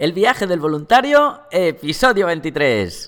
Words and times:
El 0.00 0.14
viaje 0.14 0.46
del 0.46 0.60
voluntario, 0.60 1.42
episodio 1.50 2.24
23. 2.24 3.04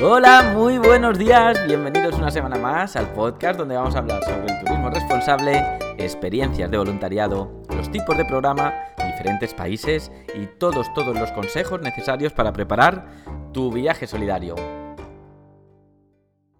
Hola, 0.00 0.52
muy 0.54 0.78
buenos 0.78 1.18
días, 1.18 1.66
bienvenidos 1.66 2.14
una 2.14 2.30
semana 2.30 2.56
más 2.56 2.94
al 2.94 3.12
podcast 3.14 3.58
donde 3.58 3.74
vamos 3.74 3.96
a 3.96 3.98
hablar 3.98 4.22
sobre 4.22 4.42
el 4.42 4.64
turismo 4.64 4.90
responsable, 4.90 5.60
experiencias 5.98 6.70
de 6.70 6.78
voluntariado, 6.78 7.64
los 7.70 7.90
tipos 7.90 8.16
de 8.16 8.24
programa, 8.24 8.72
diferentes 8.96 9.54
países 9.54 10.12
y 10.36 10.46
todos, 10.46 10.86
todos 10.94 11.18
los 11.18 11.32
consejos 11.32 11.80
necesarios 11.80 12.32
para 12.32 12.52
preparar 12.52 13.08
tu 13.56 13.70
viaje 13.70 14.06
solidario. 14.06 14.75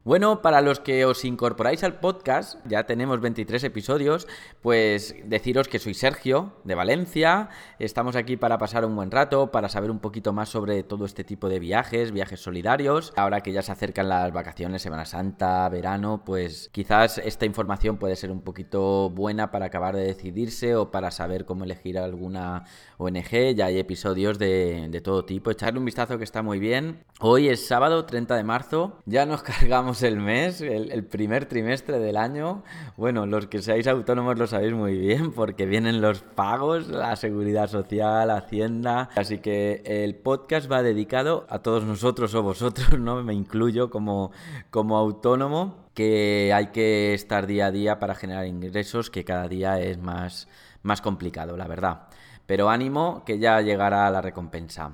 Bueno, 0.06 0.40
para 0.40 0.60
los 0.60 0.78
que 0.78 1.04
os 1.04 1.24
incorporáis 1.24 1.82
al 1.82 1.98
podcast, 1.98 2.64
ya 2.64 2.84
tenemos 2.84 3.20
23 3.20 3.64
episodios, 3.64 4.28
pues 4.62 5.16
deciros 5.24 5.66
que 5.66 5.80
soy 5.80 5.94
Sergio, 5.94 6.52
de 6.62 6.76
Valencia, 6.76 7.48
estamos 7.80 8.14
aquí 8.14 8.36
para 8.36 8.56
pasar 8.56 8.84
un 8.84 8.94
buen 8.94 9.10
rato, 9.10 9.50
para 9.50 9.68
saber 9.68 9.90
un 9.90 9.98
poquito 9.98 10.32
más 10.32 10.48
sobre 10.48 10.84
todo 10.84 11.06
este 11.06 11.24
tipo 11.24 11.48
de 11.48 11.58
viajes, 11.58 12.12
viajes 12.12 12.38
solidarios. 12.38 13.12
Ahora 13.16 13.40
que 13.40 13.50
ya 13.50 13.62
se 13.62 13.72
acercan 13.72 14.08
las 14.08 14.32
vacaciones, 14.32 14.80
Semana 14.80 15.06
Santa, 15.06 15.68
verano, 15.70 16.22
pues 16.24 16.70
quizás 16.70 17.18
esta 17.18 17.44
información 17.44 17.96
puede 17.96 18.14
ser 18.14 18.30
un 18.30 18.42
poquito 18.42 19.10
buena 19.10 19.50
para 19.50 19.66
acabar 19.66 19.96
de 19.96 20.04
decidirse 20.04 20.76
o 20.76 20.92
para 20.92 21.10
saber 21.10 21.46
cómo 21.46 21.64
elegir 21.64 21.98
alguna 21.98 22.62
ONG, 22.98 23.56
ya 23.56 23.66
hay 23.66 23.80
episodios 23.80 24.38
de, 24.38 25.00
todo 25.02 25.24
tipo, 25.24 25.50
echarle 25.50 25.80
un 25.80 25.84
vistazo 25.84 26.16
que 26.16 26.22
está 26.22 26.42
muy 26.44 26.60
bien. 26.60 27.02
Hoy 27.18 27.48
es 27.48 27.66
sábado 27.66 28.04
30 28.04 28.36
de 28.36 28.44
marzo, 28.44 29.00
ya 29.04 29.26
nos 29.26 29.42
cargamos 29.56 29.95
el 30.02 30.18
mes, 30.18 30.60
el, 30.60 31.04
primer 31.04 31.46
trimestre 31.46 31.98
del 31.98 32.16
año. 32.16 32.62
Bueno, 32.96 33.26
los 33.26 33.46
que 33.46 33.62
seáis 33.62 33.86
autónomos 33.86 34.38
lo 34.38 34.46
sabéis 34.46 34.72
muy 34.72 34.96
bien 34.96 35.32
porque 35.32 35.66
vienen 35.66 36.00
los 36.00 36.22
pagos, 36.22 36.88
la 36.88 37.16
seguridad 37.16 37.68
social, 37.68 38.30
Hacienda. 38.30 39.10
Así 39.16 39.38
que 39.38 39.82
el 39.84 40.14
podcast 40.14 40.70
va 40.70 40.82
dedicado 40.82 41.46
a 41.48 41.60
todos 41.60 41.84
nosotros 41.84 42.34
o 42.34 42.42
vosotros, 42.42 42.98
¿no? 42.98 43.22
Me 43.22 43.34
incluyo 43.34 43.90
como, 43.90 44.32
como 44.70 44.96
autónomo 44.96 45.86
que 45.94 46.52
hay 46.52 46.68
que 46.68 47.14
estar 47.14 47.46
día 47.46 47.66
a 47.66 47.70
día 47.70 47.98
para 47.98 48.14
generar 48.14 48.46
ingresos, 48.46 49.10
que 49.10 49.24
cada 49.24 49.48
día 49.48 49.80
es 49.80 49.98
más, 49.98 50.48
más 50.82 51.00
complicado, 51.00 51.56
la 51.56 51.66
verdad. 51.66 52.08
Pero 52.44 52.68
ánimo, 52.68 53.24
que 53.24 53.38
ya 53.38 53.60
llegará 53.60 54.10
la 54.10 54.20
recompensa. 54.20 54.92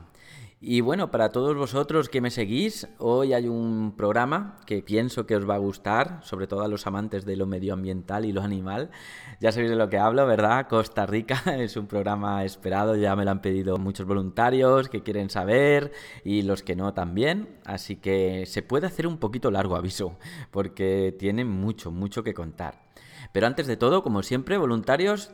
Y 0.64 0.80
bueno, 0.80 1.10
para 1.10 1.30
todos 1.30 1.56
vosotros 1.56 2.08
que 2.08 2.20
me 2.20 2.30
seguís, 2.30 2.86
hoy 2.98 3.32
hay 3.32 3.48
un 3.48 3.94
programa 3.96 4.60
que 4.64 4.80
pienso 4.80 5.26
que 5.26 5.34
os 5.34 5.48
va 5.48 5.56
a 5.56 5.58
gustar, 5.58 6.20
sobre 6.22 6.46
todo 6.46 6.62
a 6.62 6.68
los 6.68 6.86
amantes 6.86 7.24
de 7.24 7.34
lo 7.34 7.48
medioambiental 7.48 8.24
y 8.24 8.32
lo 8.32 8.42
animal. 8.42 8.90
Ya 9.40 9.50
sabéis 9.50 9.72
de 9.72 9.76
lo 9.76 9.88
que 9.88 9.98
hablo, 9.98 10.24
¿verdad? 10.24 10.68
Costa 10.68 11.04
Rica 11.04 11.42
es 11.58 11.76
un 11.76 11.88
programa 11.88 12.44
esperado, 12.44 12.94
ya 12.94 13.16
me 13.16 13.24
lo 13.24 13.32
han 13.32 13.42
pedido 13.42 13.76
muchos 13.78 14.06
voluntarios 14.06 14.88
que 14.88 15.02
quieren 15.02 15.30
saber 15.30 15.90
y 16.22 16.42
los 16.42 16.62
que 16.62 16.76
no 16.76 16.94
también. 16.94 17.58
Así 17.64 17.96
que 17.96 18.46
se 18.46 18.62
puede 18.62 18.86
hacer 18.86 19.08
un 19.08 19.18
poquito 19.18 19.50
largo 19.50 19.74
aviso, 19.74 20.16
porque 20.52 21.12
tiene 21.18 21.44
mucho, 21.44 21.90
mucho 21.90 22.22
que 22.22 22.34
contar. 22.34 22.91
Pero 23.32 23.46
antes 23.46 23.66
de 23.66 23.76
todo, 23.76 24.02
como 24.02 24.22
siempre, 24.22 24.58
voluntarios, 24.58 25.30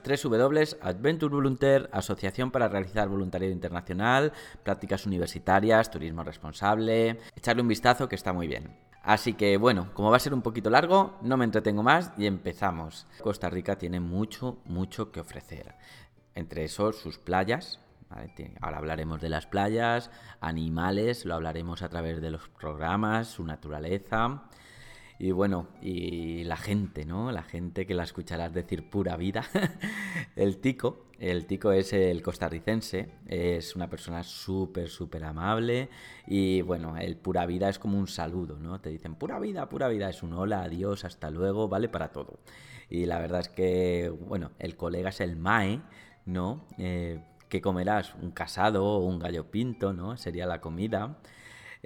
Adventure 0.82 1.34
Volunteer, 1.34 1.88
Asociación 1.92 2.50
para 2.50 2.68
realizar 2.68 3.08
voluntariado 3.08 3.52
internacional, 3.52 4.32
prácticas 4.62 5.06
universitarias, 5.06 5.90
turismo 5.90 6.22
responsable. 6.22 7.18
Echarle 7.34 7.62
un 7.62 7.68
vistazo 7.68 8.08
que 8.08 8.16
está 8.16 8.32
muy 8.32 8.46
bien. 8.46 8.76
Así 9.02 9.34
que 9.34 9.56
bueno, 9.56 9.90
como 9.94 10.10
va 10.10 10.16
a 10.16 10.20
ser 10.20 10.34
un 10.34 10.42
poquito 10.42 10.68
largo, 10.68 11.16
no 11.22 11.36
me 11.36 11.44
entretengo 11.44 11.82
más 11.82 12.12
y 12.18 12.26
empezamos. 12.26 13.06
Costa 13.22 13.48
Rica 13.48 13.78
tiene 13.78 14.00
mucho, 14.00 14.58
mucho 14.66 15.10
que 15.12 15.20
ofrecer. 15.20 15.74
Entre 16.34 16.64
esos, 16.64 16.96
sus 16.96 17.18
playas, 17.18 17.80
Ahora 18.60 18.78
hablaremos 18.78 19.20
de 19.20 19.28
las 19.28 19.46
playas, 19.46 20.10
animales, 20.40 21.24
lo 21.24 21.34
hablaremos 21.34 21.82
a 21.82 21.88
través 21.88 22.20
de 22.20 22.30
los 22.30 22.48
programas, 22.48 23.28
su 23.28 23.44
naturaleza. 23.44 24.44
Y 25.20 25.32
bueno, 25.32 25.66
y 25.82 26.44
la 26.44 26.56
gente, 26.56 27.04
¿no? 27.04 27.32
La 27.32 27.42
gente 27.42 27.86
que 27.86 27.94
la 27.94 28.04
escucharás 28.04 28.52
decir 28.54 28.88
pura 28.88 29.16
vida. 29.16 29.44
el 30.36 30.58
tico, 30.58 31.06
el 31.18 31.46
tico 31.46 31.72
es 31.72 31.92
el 31.92 32.22
costarricense, 32.22 33.10
es 33.26 33.74
una 33.74 33.90
persona 33.90 34.22
súper, 34.22 34.88
súper 34.88 35.24
amable 35.24 35.88
y 36.28 36.62
bueno, 36.62 36.96
el 36.96 37.16
pura 37.16 37.46
vida 37.46 37.68
es 37.68 37.80
como 37.80 37.98
un 37.98 38.06
saludo, 38.06 38.58
¿no? 38.60 38.80
Te 38.80 38.90
dicen 38.90 39.16
pura 39.16 39.40
vida, 39.40 39.68
pura 39.68 39.88
vida, 39.88 40.08
es 40.08 40.22
un 40.22 40.34
hola, 40.34 40.62
adiós, 40.62 41.04
hasta 41.04 41.30
luego, 41.30 41.68
vale 41.68 41.88
para 41.88 42.12
todo. 42.12 42.38
Y 42.88 43.06
la 43.06 43.18
verdad 43.18 43.40
es 43.40 43.48
que, 43.48 44.12
bueno, 44.28 44.52
el 44.60 44.76
colega 44.76 45.08
es 45.08 45.20
el 45.20 45.34
mae, 45.34 45.82
¿no? 46.26 46.64
Eh, 46.78 47.24
¿Qué 47.48 47.60
comerás? 47.60 48.14
Un 48.22 48.30
casado 48.30 48.84
o 48.84 48.98
un 48.98 49.18
gallo 49.18 49.50
pinto, 49.50 49.92
¿no? 49.92 50.16
Sería 50.16 50.46
la 50.46 50.60
comida 50.60 51.18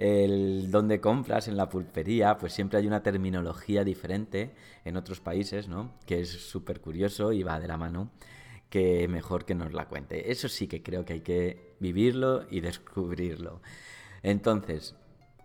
el 0.03 0.71
donde 0.71 1.01
compras, 1.01 1.47
en 1.47 1.57
la 1.57 1.69
pulpería, 1.69 2.37
pues 2.37 2.53
siempre 2.53 2.79
hay 2.79 2.87
una 2.89 3.03
terminología 3.03 3.85
diferente 3.85 4.55
en 4.85 4.97
otros 4.97 5.21
países, 5.21 5.69
¿no? 5.69 5.93
Que 6.07 6.21
es 6.21 6.29
súper 6.31 6.81
curioso 6.81 7.33
y 7.33 7.45
va 7.45 7.61
de 7.61 7.69
la 7.69 7.77
mano, 7.77 8.11
que 8.69 9.07
mejor 9.09 9.45
que 9.45 9.55
nos 9.55 9.73
la 9.73 9.87
cuente. 9.87 10.33
Eso 10.33 10.49
sí 10.49 10.67
que 10.67 10.83
creo 10.83 11.05
que 11.05 11.12
hay 11.12 11.21
que 11.21 11.77
vivirlo 11.79 12.47
y 12.51 12.61
descubrirlo. 12.61 13.62
Entonces, 14.25 14.97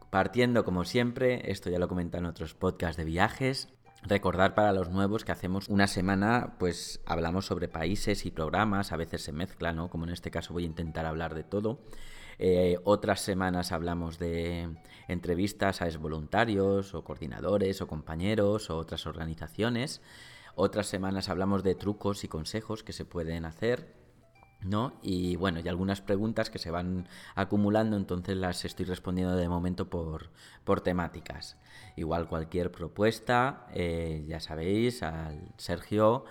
partiendo 0.09 0.66
como 0.66 0.85
siempre, 0.85 1.51
esto 1.51 1.69
ya 1.69 1.78
lo 1.78 1.88
comentan 1.88 2.22
en 2.22 2.31
otros 2.31 2.56
podcasts 2.56 2.97
de 2.97 3.06
viajes, 3.06 3.69
Recordar 4.03 4.53
para 4.53 4.73
los 4.73 4.90
nuevos 4.90 5.25
que 5.25 5.31
hacemos 5.31 5.67
una 5.67 5.88
semana, 5.88 6.53
pues 6.59 7.01
hablamos 7.06 7.47
sobre 7.47 7.67
países 7.67 8.25
y 8.25 8.31
programas, 8.31 8.91
a 8.91 8.97
veces 8.97 9.23
se 9.23 9.34
mezcla, 9.34 9.73
¿no? 9.73 9.90
Como 9.90 10.06
en 10.06 10.12
este 10.12 10.31
caso 10.31 10.53
voy 10.53 10.63
a 10.63 10.67
intentar 10.67 11.06
hablar 11.06 11.34
de 11.34 11.44
todo. 11.44 11.79
Eh, 12.39 12.77
otras 12.83 13.21
semanas 13.21 13.71
hablamos 13.71 14.19
de 14.19 14.69
entrevistas 15.07 15.81
a 15.81 15.89
voluntarios 15.97 16.93
o 16.93 17.03
coordinadores 17.03 17.81
o 17.81 17.87
compañeros 17.87 18.69
o 18.69 18.77
otras 18.77 19.07
organizaciones. 19.07 20.01
Otras 20.55 20.87
semanas 20.87 21.29
hablamos 21.29 21.63
de 21.63 21.75
trucos 21.75 22.23
y 22.23 22.27
consejos 22.27 22.83
que 22.83 22.93
se 22.93 23.05
pueden 23.05 23.45
hacer. 23.45 23.97
¿No? 24.62 24.94
Y 25.03 25.35
bueno, 25.35 25.59
y 25.63 25.68
algunas 25.68 26.01
preguntas 26.01 26.50
que 26.50 26.57
se 26.57 26.72
van 26.72 27.07
acumulando, 27.35 27.95
entonces 27.95 28.35
las 28.35 28.66
estoy 28.66 28.85
respondiendo 28.85 29.35
de 29.35 29.47
momento 29.47 29.88
por, 29.90 30.31
por 30.63 30.81
temáticas. 30.81 31.57
Igual 31.95 32.28
cualquier 32.28 32.72
propuesta, 32.72 33.67
eh, 33.73 34.25
ya 34.28 34.40
sabéis, 34.40 35.03
al 35.03 35.53
sergio 35.57 36.25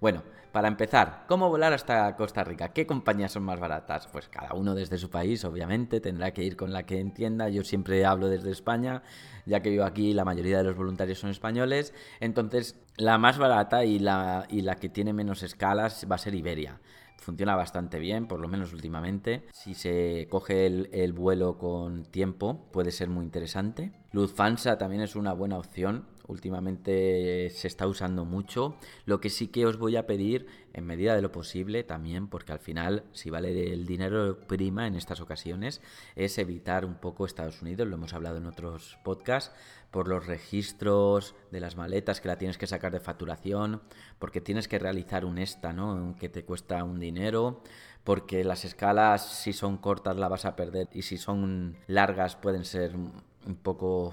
bueno, 0.00 0.22
para 0.52 0.68
empezar, 0.68 1.24
¿cómo 1.28 1.48
volar 1.48 1.72
hasta 1.72 2.16
Costa 2.16 2.44
Rica? 2.44 2.72
¿Qué 2.72 2.86
compañías 2.86 3.32
son 3.32 3.42
más 3.42 3.60
baratas? 3.60 4.06
Pues 4.06 4.28
cada 4.28 4.54
uno 4.54 4.74
desde 4.74 4.96
su 4.96 5.10
país, 5.10 5.44
obviamente, 5.44 6.00
tendrá 6.00 6.32
que 6.32 6.42
ir 6.44 6.56
con 6.56 6.72
la 6.72 6.84
que 6.84 6.98
entienda. 7.00 7.48
Yo 7.48 7.62
siempre 7.62 8.04
hablo 8.06 8.28
desde 8.28 8.50
España, 8.50 9.02
ya 9.44 9.60
que 9.60 9.70
vivo 9.70 9.84
aquí, 9.84 10.14
la 10.14 10.24
mayoría 10.24 10.58
de 10.58 10.64
los 10.64 10.76
voluntarios 10.76 11.18
son 11.18 11.30
españoles. 11.30 11.92
Entonces, 12.20 12.78
la 12.96 13.18
más 13.18 13.38
barata 13.38 13.84
y 13.84 13.98
la, 13.98 14.46
y 14.48 14.62
la 14.62 14.76
que 14.76 14.88
tiene 14.88 15.12
menos 15.12 15.42
escalas 15.42 16.06
va 16.10 16.16
a 16.16 16.18
ser 16.18 16.34
Iberia 16.34 16.80
funciona 17.24 17.56
bastante 17.56 17.98
bien, 17.98 18.28
por 18.28 18.38
lo 18.38 18.48
menos 18.48 18.72
últimamente. 18.74 19.46
Si 19.52 19.74
se 19.74 20.28
coge 20.30 20.66
el, 20.66 20.90
el, 20.92 21.14
vuelo 21.14 21.56
con 21.56 22.04
tiempo, 22.04 22.68
puede 22.70 22.92
ser 22.92 23.08
muy 23.08 23.24
interesante. 23.24 23.92
Lufthansa 24.12 24.76
también 24.76 25.00
es 25.00 25.16
una 25.16 25.32
buena 25.32 25.56
opción 25.56 26.04
últimamente 26.26 27.50
se 27.50 27.68
está 27.68 27.86
usando 27.86 28.24
mucho. 28.24 28.76
Lo 29.04 29.20
que 29.20 29.30
sí 29.30 29.48
que 29.48 29.66
os 29.66 29.78
voy 29.78 29.96
a 29.96 30.06
pedir, 30.06 30.46
en 30.72 30.86
medida 30.86 31.14
de 31.14 31.22
lo 31.22 31.32
posible 31.32 31.84
también, 31.84 32.28
porque 32.28 32.52
al 32.52 32.58
final, 32.58 33.04
si 33.12 33.30
vale 33.30 33.72
el 33.72 33.86
dinero 33.86 34.38
prima 34.46 34.86
en 34.86 34.94
estas 34.94 35.20
ocasiones, 35.20 35.80
es 36.16 36.38
evitar 36.38 36.84
un 36.84 36.94
poco 36.94 37.26
Estados 37.26 37.62
Unidos, 37.62 37.88
lo 37.88 37.96
hemos 37.96 38.14
hablado 38.14 38.38
en 38.38 38.46
otros 38.46 38.98
podcasts, 39.04 39.54
por 39.90 40.08
los 40.08 40.26
registros 40.26 41.36
de 41.52 41.60
las 41.60 41.76
maletas 41.76 42.20
que 42.20 42.26
la 42.26 42.36
tienes 42.36 42.58
que 42.58 42.66
sacar 42.66 42.92
de 42.92 42.98
facturación, 42.98 43.80
porque 44.18 44.40
tienes 44.40 44.66
que 44.66 44.80
realizar 44.80 45.24
un 45.24 45.38
ESTA, 45.38 45.72
¿no? 45.72 46.16
Que 46.18 46.28
te 46.28 46.44
cuesta 46.44 46.82
un 46.82 46.98
dinero, 46.98 47.62
porque 48.02 48.42
las 48.42 48.64
escalas, 48.64 49.40
si 49.42 49.52
son 49.52 49.76
cortas, 49.76 50.16
la 50.16 50.28
vas 50.28 50.46
a 50.46 50.56
perder, 50.56 50.88
y 50.92 51.02
si 51.02 51.16
son 51.16 51.76
largas, 51.86 52.34
pueden 52.34 52.64
ser 52.64 52.96
un 52.96 53.56
poco 53.62 54.12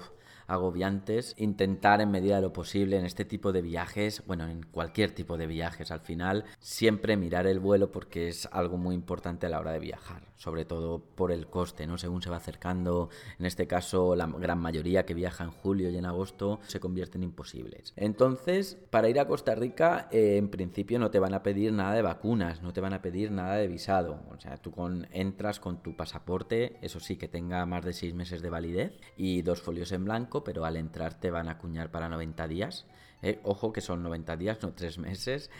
agobiantes, 0.52 1.34
intentar 1.38 2.00
en 2.00 2.10
medida 2.10 2.36
de 2.36 2.42
lo 2.42 2.52
posible 2.52 2.98
en 2.98 3.04
este 3.04 3.24
tipo 3.24 3.52
de 3.52 3.62
viajes, 3.62 4.22
bueno, 4.26 4.46
en 4.48 4.62
cualquier 4.62 5.12
tipo 5.12 5.36
de 5.36 5.46
viajes 5.46 5.90
al 5.90 6.00
final, 6.00 6.44
siempre 6.60 7.16
mirar 7.16 7.46
el 7.46 7.60
vuelo 7.60 7.90
porque 7.90 8.28
es 8.28 8.48
algo 8.52 8.76
muy 8.76 8.94
importante 8.94 9.46
a 9.46 9.48
la 9.48 9.60
hora 9.60 9.72
de 9.72 9.78
viajar, 9.78 10.22
sobre 10.36 10.64
todo 10.64 11.00
por 11.00 11.32
el 11.32 11.46
coste, 11.46 11.86
¿no? 11.86 11.98
Según 11.98 12.22
se 12.22 12.30
va 12.30 12.36
acercando, 12.36 13.08
en 13.38 13.46
este 13.46 13.66
caso 13.66 14.14
la 14.14 14.26
gran 14.26 14.58
mayoría 14.58 15.06
que 15.06 15.14
viaja 15.14 15.44
en 15.44 15.50
julio 15.50 15.90
y 15.90 15.96
en 15.96 16.06
agosto 16.06 16.60
se 16.66 16.80
convierten 16.80 17.22
imposibles. 17.22 17.92
Entonces, 17.96 18.76
para 18.90 19.08
ir 19.08 19.18
a 19.18 19.26
Costa 19.26 19.54
Rica, 19.54 20.08
eh, 20.10 20.36
en 20.36 20.48
principio 20.48 20.98
no 20.98 21.10
te 21.10 21.18
van 21.18 21.34
a 21.34 21.42
pedir 21.42 21.72
nada 21.72 21.94
de 21.94 22.02
vacunas, 22.02 22.62
no 22.62 22.72
te 22.72 22.80
van 22.80 22.92
a 22.92 23.02
pedir 23.02 23.30
nada 23.30 23.56
de 23.56 23.68
visado, 23.68 24.20
o 24.30 24.38
sea, 24.38 24.56
tú 24.58 24.70
con, 24.70 25.08
entras 25.12 25.60
con 25.60 25.82
tu 25.82 25.96
pasaporte, 25.96 26.78
eso 26.82 27.00
sí, 27.00 27.16
que 27.16 27.28
tenga 27.28 27.64
más 27.66 27.84
de 27.84 27.92
seis 27.92 28.14
meses 28.14 28.42
de 28.42 28.50
validez 28.50 28.92
y 29.16 29.42
dos 29.42 29.62
folios 29.62 29.92
en 29.92 30.04
blanco, 30.04 30.41
pero 30.44 30.64
al 30.64 30.76
entrar 30.76 31.14
te 31.14 31.30
van 31.30 31.48
a 31.48 31.52
acuñar 31.52 31.90
para 31.90 32.08
90 32.08 32.48
días. 32.48 32.86
¿eh? 33.22 33.40
Ojo 33.44 33.72
que 33.72 33.80
son 33.80 34.02
90 34.02 34.36
días, 34.36 34.58
no 34.62 34.72
tres 34.72 34.98
meses. 34.98 35.50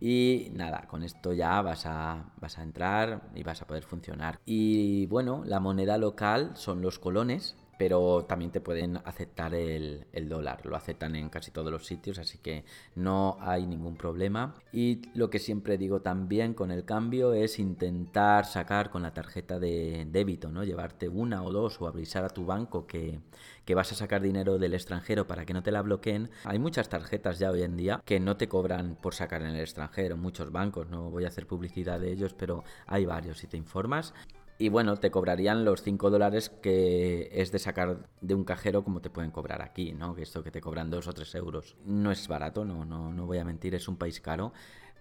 Y 0.00 0.50
nada, 0.52 0.86
con 0.88 1.02
esto 1.02 1.32
ya 1.32 1.62
vas 1.62 1.86
a, 1.86 2.32
vas 2.40 2.58
a 2.58 2.62
entrar 2.62 3.30
y 3.34 3.42
vas 3.42 3.62
a 3.62 3.66
poder 3.66 3.84
funcionar. 3.84 4.40
Y 4.44 5.06
bueno, 5.06 5.42
la 5.46 5.60
moneda 5.60 5.96
local 5.98 6.52
son 6.54 6.82
los 6.82 6.98
colones, 6.98 7.56
pero 7.78 8.24
también 8.24 8.50
te 8.50 8.60
pueden 8.60 8.98
aceptar 9.04 9.54
el, 9.54 10.06
dólar. 10.28 10.64
Lo 10.64 10.76
aceptan 10.76 11.16
en 11.16 11.28
casi 11.28 11.50
todos 11.50 11.70
los 11.70 11.86
sitios, 11.86 12.18
así 12.18 12.38
que 12.38 12.64
no 12.94 13.36
hay 13.40 13.66
ningún 13.66 13.96
problema. 13.96 14.54
Y 14.72 15.02
lo 15.14 15.30
que 15.30 15.38
siempre 15.38 15.76
digo 15.78 16.00
también 16.00 16.54
con 16.54 16.70
el 16.70 16.84
cambio 16.84 17.34
es 17.34 17.58
intentar 17.58 18.46
sacar 18.46 18.90
con 18.90 19.02
la 19.02 19.12
tarjeta 19.12 19.58
de 19.58 20.06
débito, 20.10 20.50
¿no? 20.50 20.64
Llevarte 20.64 21.08
una 21.08 21.42
o 21.42 21.52
dos 21.52 21.80
o 21.80 21.86
avisar 21.86 22.24
a 22.24 22.30
tu 22.30 22.46
banco 22.46 22.86
que, 22.86 23.20
que 23.64 23.74
vas 23.74 23.92
a 23.92 23.94
sacar 23.94 24.22
dinero 24.22 24.58
del 24.58 24.74
extranjero 24.74 25.26
para 25.26 25.44
que 25.44 25.52
no 25.52 25.62
te 25.62 25.72
la 25.72 25.82
bloqueen. 25.82 26.30
Hay 26.44 26.58
muchas 26.58 26.88
tarjetas 26.88 27.38
ya 27.38 27.50
hoy 27.50 27.62
en 27.62 27.76
día 27.76 28.00
que 28.04 28.20
no 28.20 28.36
te 28.36 28.48
cobran 28.48 28.96
por 28.96 29.14
sacar 29.14 29.42
en 29.42 29.48
el 29.48 29.60
extranjero. 29.60 30.16
Muchos 30.16 30.52
bancos, 30.52 30.88
no 30.88 31.10
voy 31.10 31.24
a 31.24 31.28
hacer 31.28 31.46
publicidad 31.46 32.00
de 32.00 32.12
ellos, 32.12 32.34
pero 32.34 32.64
hay 32.86 33.04
varios 33.04 33.38
si 33.38 33.46
te 33.46 33.56
informas. 33.56 34.14
Y 34.56 34.68
bueno, 34.68 34.96
te 34.96 35.10
cobrarían 35.10 35.64
los 35.64 35.82
5 35.82 36.10
dólares 36.10 36.50
que 36.62 37.28
es 37.32 37.50
de 37.50 37.58
sacar 37.58 38.08
de 38.20 38.34
un 38.34 38.44
cajero 38.44 38.84
como 38.84 39.00
te 39.00 39.10
pueden 39.10 39.32
cobrar 39.32 39.62
aquí, 39.62 39.92
¿no? 39.92 40.14
Que 40.14 40.22
esto 40.22 40.44
que 40.44 40.52
te 40.52 40.60
cobran 40.60 40.90
2 40.90 41.08
o 41.08 41.12
3 41.12 41.34
euros. 41.34 41.76
No 41.84 42.12
es 42.12 42.28
barato, 42.28 42.64
no, 42.64 42.84
no, 42.84 43.12
no 43.12 43.26
voy 43.26 43.38
a 43.38 43.44
mentir, 43.44 43.74
es 43.74 43.88
un 43.88 43.96
país 43.96 44.20
caro. 44.20 44.52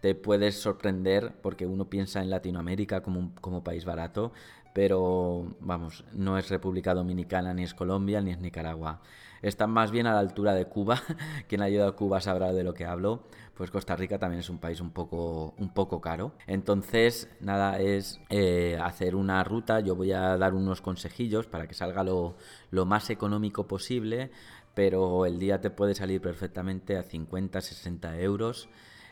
Te 0.01 0.15
puedes 0.15 0.59
sorprender 0.59 1.33
porque 1.41 1.67
uno 1.67 1.89
piensa 1.89 2.21
en 2.21 2.29
Latinoamérica 2.31 3.01
como, 3.01 3.33
como 3.41 3.63
país 3.63 3.85
barato, 3.85 4.33
pero 4.73 5.55
vamos, 5.59 6.03
no 6.13 6.37
es 6.37 6.49
República 6.49 6.95
Dominicana, 6.95 7.53
ni 7.53 7.63
es 7.63 7.75
Colombia, 7.75 8.21
ni 8.21 8.31
es 8.31 8.39
Nicaragua. 8.39 9.01
Están 9.43 9.71
más 9.71 9.91
bien 9.91 10.07
a 10.07 10.13
la 10.13 10.19
altura 10.19 10.53
de 10.53 10.65
Cuba. 10.65 11.01
Quien 11.47 11.61
ha 11.61 11.69
ido 11.69 11.85
a 11.85 11.95
Cuba 11.95 12.21
sabrá 12.21 12.53
de 12.53 12.63
lo 12.63 12.73
que 12.73 12.85
hablo. 12.85 13.23
Pues 13.53 13.69
Costa 13.69 13.95
Rica 13.95 14.17
también 14.17 14.39
es 14.39 14.49
un 14.49 14.57
país 14.57 14.79
un 14.79 14.91
poco, 14.91 15.53
un 15.57 15.73
poco 15.73 16.01
caro. 16.01 16.31
Entonces, 16.47 17.29
nada, 17.41 17.77
es 17.79 18.21
eh, 18.29 18.79
hacer 18.81 19.15
una 19.15 19.43
ruta. 19.43 19.81
Yo 19.81 19.95
voy 19.95 20.13
a 20.13 20.37
dar 20.37 20.53
unos 20.53 20.81
consejillos 20.81 21.45
para 21.45 21.67
que 21.67 21.73
salga 21.73 22.03
lo, 22.03 22.37
lo 22.71 22.85
más 22.85 23.09
económico 23.09 23.67
posible, 23.67 24.31
pero 24.73 25.25
el 25.25 25.37
día 25.37 25.59
te 25.59 25.69
puede 25.69 25.93
salir 25.93 26.21
perfectamente 26.21 26.97
a 26.97 27.03
50, 27.03 27.59
60 27.59 28.19
euros. 28.21 28.69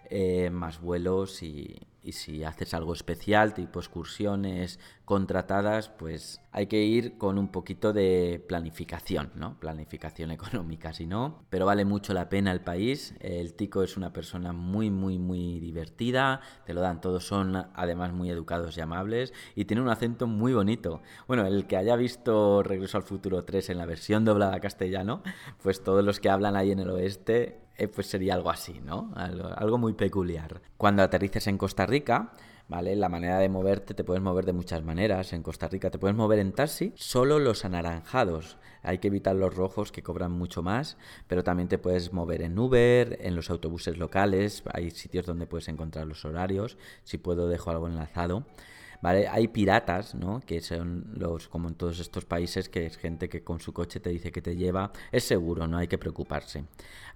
Eh, 0.10 0.50
más 0.50 0.82
vuelos 0.82 1.42
y, 1.42 1.80
y 2.04 2.14
si 2.14 2.44
haces 2.44 2.74
algo 2.74 2.94
especial, 2.94 3.54
tipo 3.54 3.80
excursiones 3.80 4.80
contratadas, 5.06 5.90
pues 5.90 6.42
hay 6.52 6.68
que 6.68 6.84
ir 6.84 7.18
con 7.18 7.38
un 7.38 7.50
poquito 7.50 7.94
de 7.94 8.44
planificación, 8.48 9.32
¿no? 9.36 9.60
Planificación 9.60 10.32
económica, 10.32 10.94
si 10.94 11.06
no. 11.06 11.46
Pero 11.50 11.66
vale 11.66 11.86
mucho 11.86 12.14
la 12.14 12.30
pena 12.30 12.52
el 12.52 12.62
país. 12.62 13.14
El 13.20 13.54
tico 13.54 13.84
es 13.84 13.98
una 13.98 14.14
persona 14.14 14.52
muy, 14.52 14.90
muy, 14.90 15.20
muy 15.20 15.60
divertida. 15.60 16.42
Te 16.66 16.74
lo 16.74 16.82
dan, 16.82 17.02
todos 17.02 17.26
son 17.26 17.56
además 17.74 18.14
muy 18.14 18.30
educados 18.30 18.78
y 18.78 18.82
amables. 18.82 19.34
Y 19.56 19.66
tiene 19.66 19.82
un 19.82 19.90
acento 19.90 20.28
muy 20.28 20.54
bonito. 20.54 21.02
Bueno, 21.28 21.46
el 21.46 21.68
que 21.68 21.78
haya 21.78 21.96
visto 21.96 22.64
Regreso 22.64 22.98
al 22.98 23.04
Futuro 23.04 23.44
3 23.44 23.70
en 23.70 23.78
la 23.78 23.86
versión 23.86 24.26
doblada 24.26 24.60
castellano, 24.60 25.22
pues 25.62 25.84
todos 25.84 26.04
los 26.04 26.20
que 26.20 26.30
hablan 26.30 26.56
ahí 26.56 26.72
en 26.72 26.80
el 26.80 26.90
oeste 26.90 27.60
eh, 27.82 27.88
pues 27.88 28.06
sería 28.06 28.36
algo 28.36 28.52
así, 28.52 28.80
¿no? 28.86 29.12
Algo, 29.16 29.80
muy 29.80 29.94
peculiar. 29.94 30.62
Cuando 30.78 31.02
aterrices 31.02 31.48
en 31.48 31.58
Costa 31.58 31.88
Rica, 31.88 32.32
¿vale? 32.68 32.96
La 32.96 33.10
manera 33.10 33.40
de 33.40 33.50
moverte 33.50 33.96
te 33.96 34.04
puedes 34.04 34.22
mover 34.22 34.46
de 34.46 34.54
muchas 34.54 34.84
maneras. 34.84 35.34
En 35.34 35.42
Costa 35.42 35.68
Rica 35.68 35.90
te 35.90 35.98
puedes 35.98 36.16
mover 36.16 36.38
en 36.38 36.52
taxi, 36.52 36.94
solo 36.96 37.40
los 37.40 37.66
anaranjados. 37.66 38.58
Hay 38.84 39.00
que 39.00 39.08
evitar 39.08 39.36
los 39.36 39.56
rojos 39.56 39.92
que 39.92 40.04
cobran 40.04 40.32
mucho 40.32 40.62
más, 40.62 40.98
pero 41.28 41.44
también 41.44 41.70
te 41.70 41.80
puedes 41.80 42.14
mover 42.14 42.44
en 42.44 42.60
Uber, 42.60 43.18
en 43.20 43.36
los 43.36 43.50
autobuses 43.50 43.98
locales. 43.98 44.62
Hay 44.72 44.92
sitios 44.92 45.26
donde 45.26 45.48
puedes 45.48 45.68
encontrar 45.68 46.06
los 46.06 46.24
horarios. 46.24 46.78
Si 47.04 47.18
puedo, 47.18 47.48
dejo 47.48 47.72
algo 47.72 47.88
enlazado. 47.88 48.46
¿Vale? 49.02 49.28
Hay 49.28 49.48
piratas, 49.48 50.16
¿no? 50.16 50.40
Que 50.42 50.62
son 50.62 51.12
los, 51.16 51.48
como 51.48 51.68
en 51.68 51.76
todos 51.76 52.00
estos 52.00 52.26
países, 52.26 52.70
que 52.70 52.86
es 52.86 52.98
gente 52.98 53.30
que 53.30 53.44
con 53.44 53.60
su 53.60 53.74
coche 53.74 54.00
te 54.00 54.10
dice 54.10 54.32
que 54.32 54.42
te 54.42 54.56
lleva. 54.56 54.92
Es 55.12 55.24
seguro, 55.24 55.68
no 55.68 55.78
hay 55.78 55.88
que 55.88 55.98
preocuparse. 55.98 56.66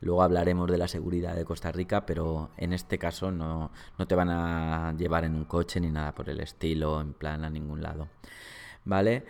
Luego 0.02 0.24
hablaremos 0.24 0.70
de 0.70 0.78
la 0.78 0.88
seguridad 0.88 1.36
de 1.36 1.46
Costa 1.46 1.72
Rica, 1.72 2.06
pero 2.06 2.52
en 2.58 2.74
este 2.74 2.98
caso 2.98 3.32
no, 3.32 3.72
no 3.98 4.08
te 4.08 4.16
van 4.16 4.30
a 4.30 4.94
llevar 4.98 5.24
en 5.26 5.36
un 5.36 5.46
coche 5.46 5.80
ni 5.80 5.92
nada 5.92 6.14
por 6.14 6.30
el 6.30 6.40
estilo, 6.40 7.02
en 7.02 7.14
plan 7.14 7.44
a 7.44 7.50
ningún 7.50 7.82
lado. 7.82 8.10
¿Vale? 8.86 9.24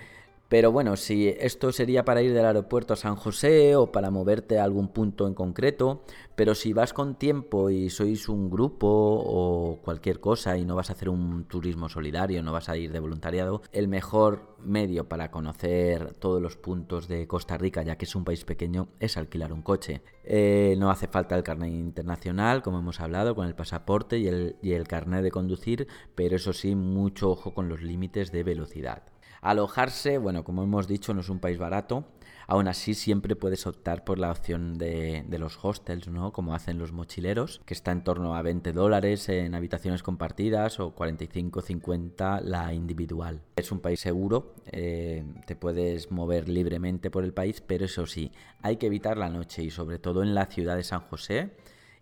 Pero 0.47 0.71
bueno, 0.71 0.95
si 0.95 1.27
esto 1.27 1.71
sería 1.71 2.06
para 2.06 2.21
ir 2.21 2.31
del 2.33 2.45
aeropuerto 2.45 2.94
a 2.94 2.97
San 2.97 3.15
José 3.15 3.75
o 3.75 3.92
para 3.92 4.12
moverte 4.12 4.59
a 4.59 4.63
algún 4.63 4.89
punto 4.89 5.27
en 5.27 5.33
concreto, 5.33 6.03
pero 6.36 6.53
si 6.53 6.71
vas 6.71 6.94
con 6.94 7.15
tiempo 7.15 7.71
y 7.71 7.89
sois 7.89 8.30
un 8.30 8.51
grupo 8.51 8.88
o 8.88 9.80
cualquier 9.81 10.19
cosa 10.19 10.56
y 10.57 10.63
no 10.63 10.75
vas 10.75 10.89
a 10.92 10.94
hacer 10.94 11.09
un 11.09 11.45
turismo 11.45 11.89
solidario, 11.89 12.44
no 12.44 12.51
vas 12.51 12.69
a 12.69 12.77
ir 12.77 12.92
de 12.92 13.00
voluntariado, 13.00 13.63
el 13.71 13.88
mejor 13.88 14.56
medio 14.59 15.09
para 15.09 15.31
conocer 15.31 16.13
todos 16.13 16.42
los 16.42 16.57
puntos 16.57 17.07
de 17.07 17.27
Costa 17.27 17.57
Rica, 17.57 17.81
ya 17.81 17.98
que 17.98 18.06
es 18.06 18.15
un 18.15 18.24
país 18.24 18.45
pequeño, 18.45 18.89
es 19.00 19.18
alquilar 19.18 19.51
un 19.51 19.63
coche. 19.63 20.03
Eh, 20.24 20.75
no 20.77 20.91
hace 20.91 21.07
falta 21.07 21.36
el 21.36 21.44
carnet 21.44 21.71
internacional, 21.71 22.62
como 22.62 22.80
hemos 22.80 23.00
hablado, 23.00 23.33
con 23.33 23.48
el 23.48 23.56
pasaporte 23.56 24.19
y 24.19 24.27
el, 24.27 24.57
y 24.62 24.74
el 24.74 24.88
carnet 24.88 25.24
de 25.24 25.31
conducir, 25.31 25.88
pero 26.13 26.36
eso 26.36 26.53
sí, 26.53 26.75
mucho 26.75 27.31
ojo 27.31 27.53
con 27.53 27.68
los 27.68 27.81
límites 27.81 28.31
de 28.31 28.44
velocidad. 28.44 29.14
Alojarse, 29.45 30.18
bueno, 30.18 30.44
como 30.44 30.63
hemos 30.63 30.88
dicho, 30.88 31.13
no 31.13 31.21
es 31.21 31.30
un 31.30 31.38
país 31.38 31.59
barato. 31.59 32.03
Aún 32.47 32.68
así, 32.68 32.95
siempre 32.95 33.36
puedes 33.36 33.68
optar 33.68 34.03
por 34.03 34.18
la 34.18 34.31
opción 34.31 34.80
de, 34.80 35.24
los 35.38 35.63
hostels, 35.63 36.07
¿no? 36.07 36.33
Como 36.33 36.56
hacen 36.56 36.80
los 36.80 36.92
mochileros, 36.92 37.62
que 37.63 37.75
está 37.75 37.92
en 37.92 38.03
torno 38.03 38.36
a 38.36 38.42
20 38.42 38.74
dólares 38.74 39.30
en 39.30 39.53
habitaciones 39.53 40.01
compartidas 40.01 40.80
o 40.80 40.95
45-50 40.95 42.42
la 42.42 42.74
individual. 42.74 43.44
Es 43.56 43.71
un 43.71 43.81
país 43.81 44.00
seguro, 44.00 44.56
eh, 44.71 45.24
te 45.45 45.56
puedes 45.56 46.09
mover 46.09 46.50
libremente 46.50 47.12
por 47.12 47.24
el 47.24 47.31
país, 47.31 47.62
pero 47.62 47.86
eso 47.86 48.07
sí, 48.07 48.31
hay 48.63 48.77
que 48.77 48.88
evitar 48.88 49.15
la 49.15 49.30
noche 49.30 49.62
y 49.62 49.69
sobre 49.69 50.00
todo 50.00 50.24
en 50.24 50.33
la 50.33 50.48
ciudad 50.48 50.75
de 50.75 50.83
San 50.83 51.01
José 51.01 51.51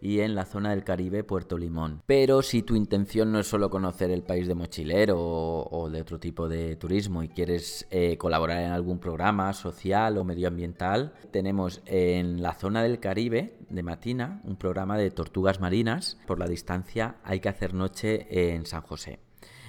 y 0.03 0.19
en 0.19 0.35
la 0.35 0.45
zona 0.45 0.71
del 0.71 0.83
Caribe 0.83 1.23
Puerto 1.23 1.57
Limón. 1.57 2.01
Pero 2.05 2.41
si 2.41 2.61
tu 2.61 2.75
intención 2.75 3.31
no 3.31 3.39
es 3.39 3.47
solo 3.47 3.69
conocer 3.69 4.11
el 4.11 4.23
país 4.23 4.47
de 4.47 4.55
mochilero 4.55 5.17
o, 5.17 5.89
de 5.89 6.01
otro 6.01 6.19
tipo 6.19 6.49
de 6.49 6.75
turismo 6.75 7.23
y 7.23 7.29
quieres 7.29 7.87
eh, 7.89 8.17
colaborar 8.17 8.61
en 8.61 8.71
algún 8.71 8.99
programa 8.99 9.53
social 9.53 10.17
o 10.17 10.23
medioambiental, 10.23 11.13
tenemos 11.31 11.81
en 11.85 12.41
la 12.41 12.53
zona 12.53 12.83
del 12.83 12.99
Caribe 12.99 13.57
de 13.69 13.83
Matina 13.83 14.41
un 14.43 14.57
programa 14.57 14.97
de 14.97 15.09
tortugas 15.09 15.61
marinas. 15.61 16.17
Por 16.27 16.39
la 16.39 16.47
distancia 16.47 17.15
hay 17.23 17.39
que 17.39 17.49
hacer 17.49 17.73
noche 17.73 18.53
en 18.53 18.65
San 18.65 18.81
José. 18.81 19.19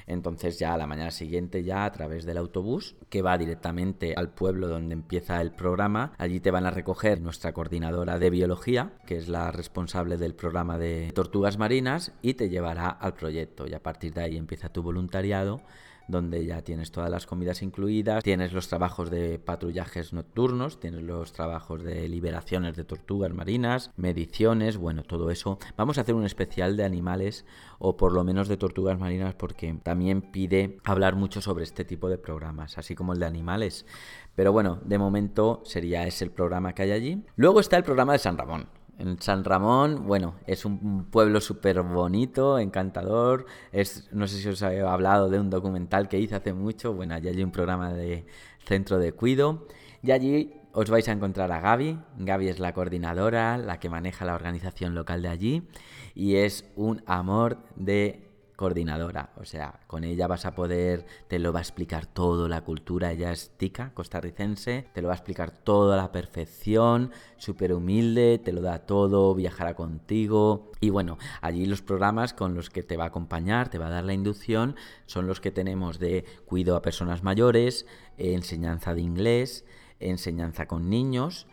Entonces 0.07 0.59
ya 0.59 0.75
a 0.75 0.79
la 0.79 0.87
mañana 0.87 1.11
siguiente 1.11 1.65
ya 1.65 1.85
a 1.85 1.93
través 1.93 2.25
del 2.25 2.39
autobús 2.39 2.97
que 3.09 3.23
va 3.23 3.39
directamente 3.39 4.15
al 4.17 4.31
pueblo 4.31 4.69
donde 4.69 4.95
empieza 4.95 5.41
el 5.41 5.53
programa, 5.53 6.13
allí 6.19 6.41
te 6.41 6.51
van 6.51 6.67
a 6.67 6.71
recoger 6.71 7.21
nuestra 7.21 7.53
coordinadora 7.53 8.19
de 8.19 8.31
biología, 8.31 8.93
que 9.07 9.17
es 9.17 9.29
la 9.29 9.51
responsable 9.51 10.17
del 10.17 10.35
programa 10.35 10.79
de 10.79 11.11
tortugas 11.15 11.59
marinas 11.59 12.13
y 12.23 12.35
te 12.35 12.49
llevará 12.49 12.89
al 12.89 13.15
proyecto. 13.15 13.67
Y 13.67 13.75
a 13.75 13.83
partir 13.83 14.13
de 14.15 14.23
ahí 14.23 14.37
empieza 14.37 14.69
tu 14.69 14.83
voluntariado 14.83 15.63
donde 16.09 16.45
ya 16.45 16.63
tienes 16.63 16.91
todas 16.91 17.11
las 17.11 17.27
comidas 17.27 17.63
incluidas, 17.63 18.25
tienes 18.25 18.53
los 18.53 18.69
trabajos 18.69 19.11
de 19.11 19.39
patrullajes 19.39 20.13
nocturnos, 20.13 20.81
tienes 20.81 21.03
los 21.03 21.33
trabajos 21.33 21.83
de 21.83 22.09
liberaciones 22.09 22.77
de 22.77 22.85
tortugas 22.85 23.33
marinas, 23.33 23.91
mediciones, 23.97 24.77
bueno, 24.77 25.03
todo 25.03 25.31
eso. 25.31 25.59
Vamos 25.77 25.99
a 25.99 26.03
hacer 26.03 26.15
un 26.15 26.25
especial 26.25 26.77
de 26.77 26.85
animales 26.85 27.45
o 27.79 27.97
por 27.97 28.13
lo 28.13 28.25
menos 28.25 28.49
de 28.49 28.57
tortugas 28.57 28.99
marinas 28.99 29.35
porque 29.35 29.79
también 29.83 30.23
pide 30.23 30.79
hablar 30.85 31.17
mucho 31.17 31.41
sobre 31.41 31.65
este 31.65 31.85
tipo 31.85 32.09
de 32.09 32.19
programas, 32.19 32.79
así 32.79 32.95
como 32.95 33.13
el 33.13 33.21
de 33.21 33.27
animales. 33.27 33.87
Pero 34.35 34.53
bueno, 34.53 34.81
de 34.85 34.99
momento 34.99 35.63
sería 35.65 36.07
ese 36.07 36.25
el 36.25 36.31
programa 36.31 36.75
que 36.75 36.83
hay 36.83 36.93
allí. 36.93 37.23
Luego 37.37 37.61
está 37.61 37.77
el 37.77 37.85
programa 37.85 38.15
de 38.15 38.19
San 38.19 38.39
Ramón. 38.39 38.67
En 38.99 39.21
San 39.21 39.43
Ramón, 39.45 40.07
bueno, 40.07 40.35
es 40.47 40.65
un 40.65 41.07
pueblo 41.11 41.41
súper 41.41 41.83
bonito, 41.83 42.59
encantador. 42.59 43.47
Es, 43.73 44.09
no 44.13 44.29
sé 44.29 44.39
si 44.39 44.49
os 44.49 44.63
he 44.63 44.81
hablado 44.83 45.29
de 45.29 45.41
un 45.41 45.51
documental 45.51 46.09
que 46.09 46.21
hice 46.21 46.37
hace 46.37 46.53
mucho. 46.53 46.95
Bueno, 46.95 47.15
allí 47.15 47.29
hay 47.29 47.43
un 47.43 47.51
programa 47.51 47.93
de 47.93 48.25
centro 48.65 48.99
de 48.99 49.13
cuido. 49.13 49.67
Y 50.03 50.13
allí 50.13 50.55
os 50.73 50.91
vais 50.91 51.09
a 51.09 51.13
encontrar 51.13 51.51
a 51.51 51.61
Gaby. 51.61 51.99
Gaby 52.19 52.49
es 52.49 52.59
la 52.61 52.73
coordinadora, 52.73 53.59
la 53.59 53.81
que 53.81 53.89
maneja 53.89 54.25
la 54.25 54.35
organización 54.35 54.95
local 54.95 55.23
de 55.23 55.29
allí. 55.29 55.69
Y 56.15 56.37
es 56.37 56.71
un 56.77 57.03
amor 57.07 57.59
de 57.75 58.34
coordinadora. 58.57 59.31
O 59.37 59.45
sea, 59.45 59.81
con 59.87 60.05
ella 60.05 60.27
vas 60.27 60.47
a 60.47 60.55
poder, 60.55 61.07
te 61.29 61.39
lo 61.39 61.53
va 61.53 61.59
a 61.59 61.63
explicar 61.63 62.07
todo 62.07 62.49
la 62.49 62.63
cultura. 62.63 63.13
Ella 63.13 63.33
es 63.33 63.51
tica, 63.57 63.93
costarricense, 63.95 64.87
te 64.93 65.03
lo 65.03 65.09
va 65.09 65.15
a 65.15 65.17
explicar 65.17 65.51
todo 65.51 65.93
a 65.93 65.97
la 65.97 66.13
perfección, 66.13 67.11
súper 67.37 67.73
humilde, 67.73 68.39
te 68.39 68.53
lo 68.53 68.61
da 68.61 68.81
todo, 68.81 69.35
viajará 69.35 69.75
contigo. 69.75 70.71
Y 70.81 70.91
bueno, 70.91 71.19
allí 71.41 71.67
los 71.67 71.83
programas 71.83 72.33
con 72.33 72.55
los 72.55 72.71
que 72.71 72.83
te 72.83 72.97
va 72.97 73.05
a 73.05 73.09
acompañar, 73.09 73.69
te 73.69 73.79
va 73.79 73.89
a 73.89 73.91
dar 73.91 74.05
la 74.05 74.15
inducción, 74.15 74.77
son 75.07 75.27
los 75.27 75.41
que 75.41 75.51
tenemos 75.51 75.99
de 75.99 76.25
cuido 76.47 76.77
a 76.77 76.83
personas 76.83 77.23
mayores, 77.23 77.87
enseñanza 78.17 78.95
de 78.95 79.01
inglés, 79.01 79.65
enseñanza 80.01 80.67
con 80.67 80.89
niños, 80.89 81.47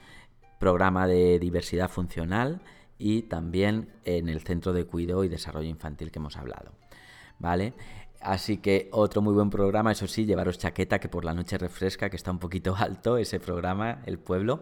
programa 0.60 1.08
de 1.08 1.40
diversidad 1.40 1.90
funcional 1.90 2.62
y 3.00 3.24
también 3.24 3.90
en 4.06 4.30
el 4.30 4.42
centro 4.42 4.74
de 4.74 4.86
cuidado 4.86 5.24
y 5.24 5.30
desarrollo 5.30 5.70
infantil 5.70 6.12
que 6.12 6.20
hemos 6.20 6.38
hablado. 6.38 6.81
¿Vale? 7.42 7.74
Así 8.22 8.58
que 8.58 8.88
otro 8.92 9.22
muy 9.22 9.34
buen 9.34 9.50
programa, 9.50 9.92
eso 9.92 10.08
sí, 10.08 10.26
llevaros 10.26 10.60
chaqueta 10.60 11.00
que 11.00 11.10
por 11.10 11.26
la 11.26 11.34
noche 11.34 11.58
refresca, 11.58 12.10
que 12.10 12.16
está 12.16 12.32
un 12.32 12.40
poquito 12.40 12.76
alto 12.78 13.18
ese 13.18 13.40
programa, 13.40 14.02
El 14.06 14.20
Pueblo. 14.20 14.62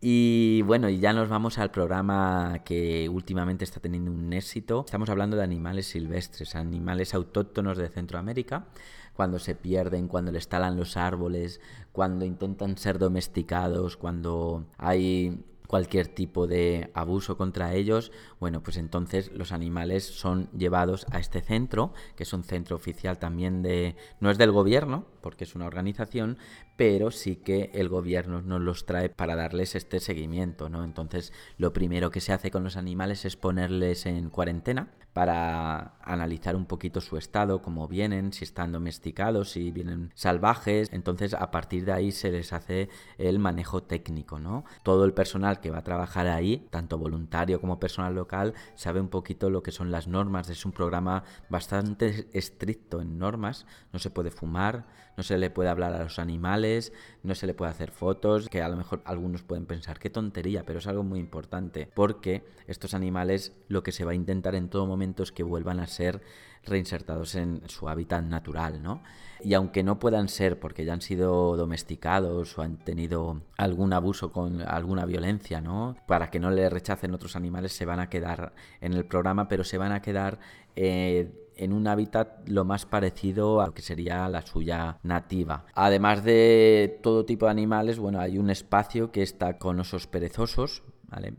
Y 0.00 0.62
bueno, 0.62 0.88
y 0.88 1.00
ya 1.00 1.12
nos 1.12 1.28
vamos 1.28 1.58
al 1.58 1.70
programa 1.70 2.60
que 2.64 3.08
últimamente 3.08 3.64
está 3.64 3.80
teniendo 3.80 4.12
un 4.12 4.32
éxito. 4.32 4.84
Estamos 4.86 5.08
hablando 5.08 5.36
de 5.36 5.42
animales 5.42 5.86
silvestres, 5.86 6.54
animales 6.54 7.14
autóctonos 7.14 7.76
de 7.78 7.88
Centroamérica, 7.88 8.66
cuando 9.14 9.38
se 9.38 9.54
pierden, 9.54 10.06
cuando 10.06 10.30
les 10.30 10.48
talan 10.48 10.76
los 10.76 10.96
árboles, 10.96 11.60
cuando 11.92 12.24
intentan 12.24 12.76
ser 12.76 12.98
domesticados, 12.98 13.96
cuando 13.96 14.66
hay 14.76 15.42
cualquier 15.66 16.08
tipo 16.08 16.46
de 16.46 16.90
abuso 16.94 17.36
contra 17.36 17.74
ellos, 17.74 18.12
bueno, 18.40 18.62
pues 18.62 18.76
entonces 18.76 19.30
los 19.32 19.52
animales 19.52 20.04
son 20.04 20.48
llevados 20.56 21.06
a 21.10 21.18
este 21.18 21.40
centro, 21.40 21.92
que 22.16 22.22
es 22.22 22.32
un 22.32 22.44
centro 22.44 22.76
oficial 22.76 23.18
también 23.18 23.62
de, 23.62 23.96
no 24.20 24.30
es 24.30 24.38
del 24.38 24.52
gobierno, 24.52 25.06
porque 25.20 25.44
es 25.44 25.54
una 25.54 25.66
organización, 25.66 26.38
pero 26.76 27.10
sí 27.10 27.36
que 27.36 27.70
el 27.74 27.88
gobierno 27.88 28.42
nos 28.42 28.60
los 28.60 28.86
trae 28.86 29.08
para 29.08 29.36
darles 29.36 29.74
este 29.74 30.00
seguimiento, 30.00 30.68
¿no? 30.68 30.84
Entonces, 30.84 31.32
lo 31.58 31.72
primero 31.72 32.10
que 32.10 32.20
se 32.20 32.32
hace 32.32 32.50
con 32.50 32.64
los 32.64 32.76
animales 32.76 33.24
es 33.24 33.36
ponerles 33.36 34.06
en 34.06 34.30
cuarentena 34.30 34.88
para 35.16 35.94
analizar 36.02 36.56
un 36.56 36.66
poquito 36.66 37.00
su 37.00 37.16
estado, 37.16 37.62
cómo 37.62 37.88
vienen, 37.88 38.34
si 38.34 38.44
están 38.44 38.70
domesticados, 38.70 39.48
si 39.50 39.70
vienen 39.70 40.12
salvajes. 40.14 40.90
Entonces, 40.92 41.32
a 41.32 41.50
partir 41.50 41.86
de 41.86 41.92
ahí 41.92 42.12
se 42.12 42.30
les 42.30 42.52
hace 42.52 42.90
el 43.16 43.38
manejo 43.38 43.82
técnico, 43.82 44.38
¿no? 44.38 44.66
Todo 44.82 45.06
el 45.06 45.14
personal 45.14 45.60
que 45.60 45.70
va 45.70 45.78
a 45.78 45.84
trabajar 45.84 46.26
ahí, 46.26 46.66
tanto 46.68 46.98
voluntario 46.98 47.62
como 47.62 47.80
personal 47.80 48.14
local, 48.14 48.52
sabe 48.74 49.00
un 49.00 49.08
poquito 49.08 49.48
lo 49.48 49.62
que 49.62 49.72
son 49.72 49.90
las 49.90 50.06
normas. 50.06 50.50
Es 50.50 50.66
un 50.66 50.72
programa 50.72 51.24
bastante 51.48 52.28
estricto 52.34 53.00
en 53.00 53.16
normas. 53.16 53.64
No 53.94 53.98
se 53.98 54.10
puede 54.10 54.30
fumar, 54.30 54.84
no 55.16 55.22
se 55.22 55.38
le 55.38 55.48
puede 55.48 55.70
hablar 55.70 55.94
a 55.94 56.02
los 56.02 56.18
animales, 56.18 56.92
no 57.22 57.34
se 57.34 57.46
le 57.46 57.54
puede 57.54 57.70
hacer 57.70 57.90
fotos, 57.90 58.50
que 58.50 58.60
a 58.60 58.68
lo 58.68 58.76
mejor 58.76 59.00
algunos 59.06 59.42
pueden 59.42 59.64
pensar 59.64 59.98
qué 59.98 60.10
tontería, 60.10 60.66
pero 60.66 60.78
es 60.78 60.86
algo 60.86 61.04
muy 61.04 61.20
importante, 61.20 61.88
porque 61.94 62.44
estos 62.66 62.92
animales 62.92 63.54
lo 63.68 63.82
que 63.82 63.92
se 63.92 64.04
va 64.04 64.10
a 64.10 64.14
intentar 64.14 64.54
en 64.54 64.68
todo 64.68 64.86
momento 64.86 65.05
que 65.14 65.42
vuelvan 65.42 65.80
a 65.80 65.86
ser 65.86 66.22
reinsertados 66.64 67.34
en 67.36 67.62
su 67.68 67.88
hábitat 67.88 68.24
natural, 68.24 68.82
¿no? 68.82 69.02
Y 69.40 69.54
aunque 69.54 69.82
no 69.82 69.98
puedan 69.98 70.28
ser 70.28 70.58
porque 70.58 70.84
ya 70.84 70.94
han 70.94 71.00
sido 71.00 71.56
domesticados 71.56 72.58
o 72.58 72.62
han 72.62 72.78
tenido 72.78 73.42
algún 73.56 73.92
abuso 73.92 74.32
con 74.32 74.62
alguna 74.62 75.04
violencia, 75.04 75.60
¿no? 75.60 75.96
Para 76.06 76.30
que 76.30 76.40
no 76.40 76.50
le 76.50 76.68
rechacen 76.68 77.14
otros 77.14 77.36
animales, 77.36 77.72
se 77.72 77.84
van 77.84 78.00
a 78.00 78.08
quedar 78.08 78.54
en 78.80 78.94
el 78.94 79.04
programa, 79.04 79.48
pero 79.48 79.62
se 79.62 79.78
van 79.78 79.92
a 79.92 80.02
quedar 80.02 80.38
eh, 80.74 81.52
en 81.56 81.72
un 81.72 81.86
hábitat 81.86 82.48
lo 82.48 82.64
más 82.64 82.84
parecido 82.84 83.60
a 83.60 83.66
lo 83.66 83.74
que 83.74 83.82
sería 83.82 84.28
la 84.28 84.42
suya 84.42 84.98
nativa. 85.02 85.66
Además 85.74 86.24
de 86.24 86.98
todo 87.02 87.24
tipo 87.24 87.46
de 87.46 87.52
animales, 87.52 87.98
bueno, 87.98 88.20
hay 88.20 88.38
un 88.38 88.50
espacio 88.50 89.12
que 89.12 89.22
está 89.22 89.58
con 89.58 89.78
osos 89.80 90.06
perezosos. 90.06 90.82